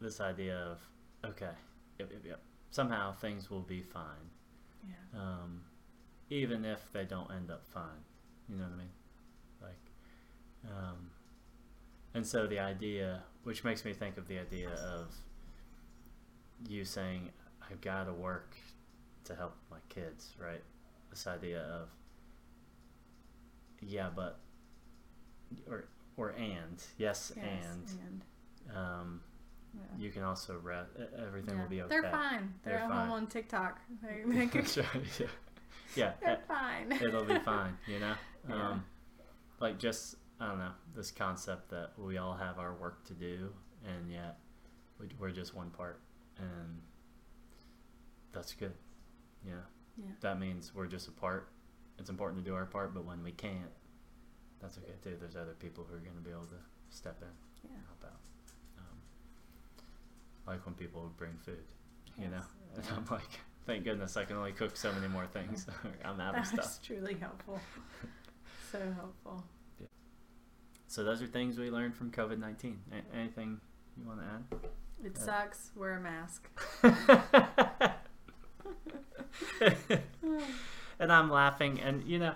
[0.00, 0.78] this idea of
[1.30, 1.54] okay,
[1.98, 2.40] yep, yep, yep.
[2.70, 4.30] Somehow things will be fine,
[4.88, 5.20] yeah.
[5.20, 5.60] um,
[6.30, 8.02] even if they don't end up fine.
[8.48, 8.88] You know what I mean?
[9.62, 11.10] Like, um,
[12.14, 15.14] and so the idea, which makes me think of the idea of
[16.68, 17.30] you saying,
[17.70, 18.56] I've got to work
[19.24, 20.62] to help my kids, right?
[21.10, 21.88] This idea of,
[23.80, 24.38] yeah, but,
[25.68, 25.84] or,
[26.16, 29.20] or and, yes, Yes, and, and um.
[29.98, 31.88] You can also rest, everything will be okay.
[32.00, 32.54] They're fine.
[32.64, 33.08] They're, They're fine.
[33.08, 33.80] home on TikTok.
[34.02, 34.88] They, they could, That's right,
[35.20, 35.26] yeah.
[35.96, 36.90] Yeah, they're fine.
[36.92, 38.14] it'll be fine, you know?
[38.52, 38.84] Um,
[39.60, 43.50] like just, I don't know, this concept that we all have our work to do
[43.86, 44.38] and yet
[44.98, 46.00] we, we're just one part
[46.38, 46.80] and
[48.32, 48.72] that's good.
[49.46, 49.54] Yeah.
[49.96, 50.10] Yeah.
[50.20, 51.50] That means we're just a part.
[52.00, 53.70] It's important to do our part, but when we can't,
[54.60, 55.16] that's okay too.
[55.20, 56.56] There's other people who are going to be able to
[56.90, 57.28] step in
[57.70, 57.76] Yeah.
[57.76, 58.18] and help out.
[60.46, 61.62] Like when people would bring food,
[62.18, 62.42] you know?
[62.76, 63.22] And I'm like,
[63.66, 65.64] thank goodness I can only cook so many more things.
[66.04, 66.58] I'm out of stuff.
[66.58, 67.60] was truly helpful.
[68.72, 69.44] so helpful.
[69.80, 69.86] Yeah.
[70.88, 72.80] So those are things we learned from COVID nineteen.
[72.90, 73.60] A- anything
[73.96, 74.42] you want to add?
[75.04, 75.24] It Yeah.
[75.24, 75.70] sucks.
[75.76, 76.48] Wear a mask.
[80.98, 82.34] and I'm laughing, and you know,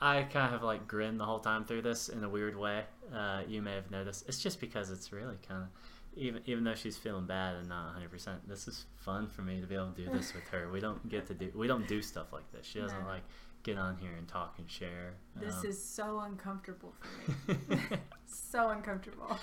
[0.00, 2.84] I kind of like grin the whole time through this in a weird way.
[3.14, 4.28] Uh, you may have noticed.
[4.28, 5.68] It's just because it's really kind of,
[6.16, 9.60] even even though she's feeling bad and not 100 percent this is fun for me
[9.60, 10.70] to be able to do this with her.
[10.70, 12.66] We don't get to do we don't do stuff like this.
[12.66, 13.06] She doesn't No.
[13.08, 13.22] like
[13.62, 15.14] get on here and talk and share.
[15.36, 17.78] This Um, is so uncomfortable for me.
[18.26, 19.38] so uncomfortable.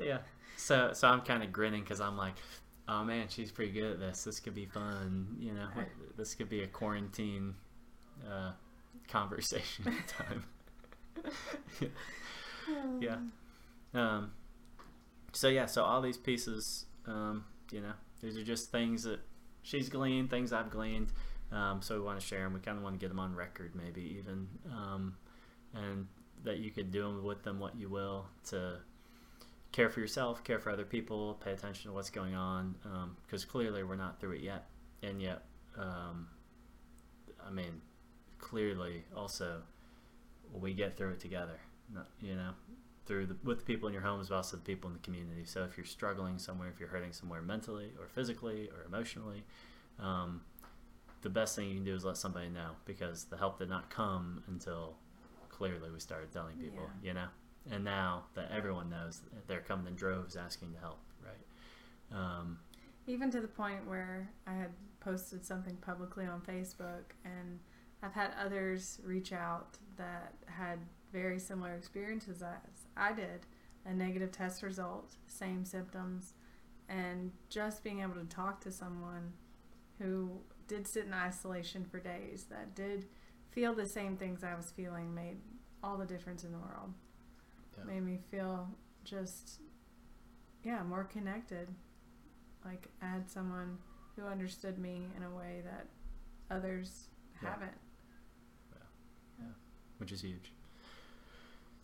[0.00, 0.18] yeah.
[0.56, 2.34] So so i'm kind of grinning because i'm like
[2.88, 4.24] oh man she's pretty good at this.
[4.24, 5.68] This could be fun you know?
[6.16, 7.54] This could be a quarantine
[8.30, 8.52] uh,
[9.08, 10.44] conversation time.
[13.00, 13.16] Yeah.
[13.94, 14.32] Um,
[15.36, 19.20] so yeah so all these pieces um, you know these are just things that
[19.62, 21.12] she's gleaned things i've gleaned
[21.52, 23.34] um, so we want to share them we kind of want to get them on
[23.34, 25.14] record maybe even um,
[25.74, 26.06] and
[26.42, 28.78] that you could do them with them what you will to
[29.72, 32.74] care for yourself care for other people pay attention to what's going on
[33.26, 34.66] because clearly we're not through it yet.
[35.02, 35.42] And yet
[35.78, 36.28] um,
[37.46, 37.80] i mean
[38.38, 39.60] clearly also
[40.52, 41.60] we get through it together
[42.20, 42.50] you know
[43.06, 45.44] through the, with the people in your homes, but also the people in the community.
[45.44, 49.44] So if you're struggling somewhere, if you're hurting somewhere mentally or physically or emotionally,
[50.00, 50.42] um,
[51.22, 53.90] the best thing you can do is let somebody know because the help did not
[53.90, 54.96] come until
[55.48, 57.08] clearly we started telling people, Yeah.
[57.08, 57.28] you know.
[57.70, 62.16] And now that everyone knows, they're coming in droves asking to help, right?
[62.16, 62.58] Um,
[63.06, 67.58] Even to the point where I had posted something publicly on Facebook, and
[68.02, 70.78] I've had others reach out that had
[71.12, 73.46] very similar experiences as I did
[73.84, 76.34] a negative test result, same symptoms,
[76.88, 79.32] and just being able to talk to someone
[79.98, 83.06] who did sit in isolation for days, that did
[83.50, 85.38] feel the same things I was feeling, made
[85.82, 86.92] all the difference in the world.
[87.78, 87.84] Yeah.
[87.84, 88.68] Made me feel
[89.04, 89.60] just,
[90.64, 91.68] yeah, more connected.
[92.64, 93.78] Like I had someone
[94.16, 95.86] who understood me in a way that
[96.50, 97.08] others
[97.42, 97.50] Yeah.
[97.50, 97.78] haven't.
[99.38, 99.46] Yeah,
[99.98, 100.52] which is huge.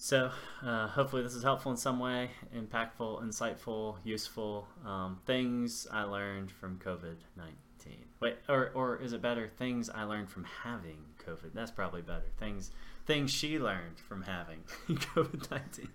[0.02, 0.32] So,
[0.66, 6.50] uh, hopefully, this is helpful in some way, impactful, insightful, useful um, things I learned
[6.50, 7.98] from COVID 19.
[8.18, 9.48] Wait, or, or is it better?
[9.58, 11.52] Things I learned from having COVID.
[11.54, 12.24] That's probably better.
[12.40, 12.72] Things
[13.06, 15.88] things she learned from having COVID 19,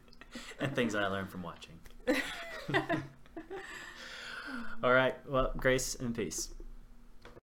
[0.61, 1.77] and things I learned from watching.
[4.85, 5.15] All right.
[5.27, 6.53] Well, grace and peace.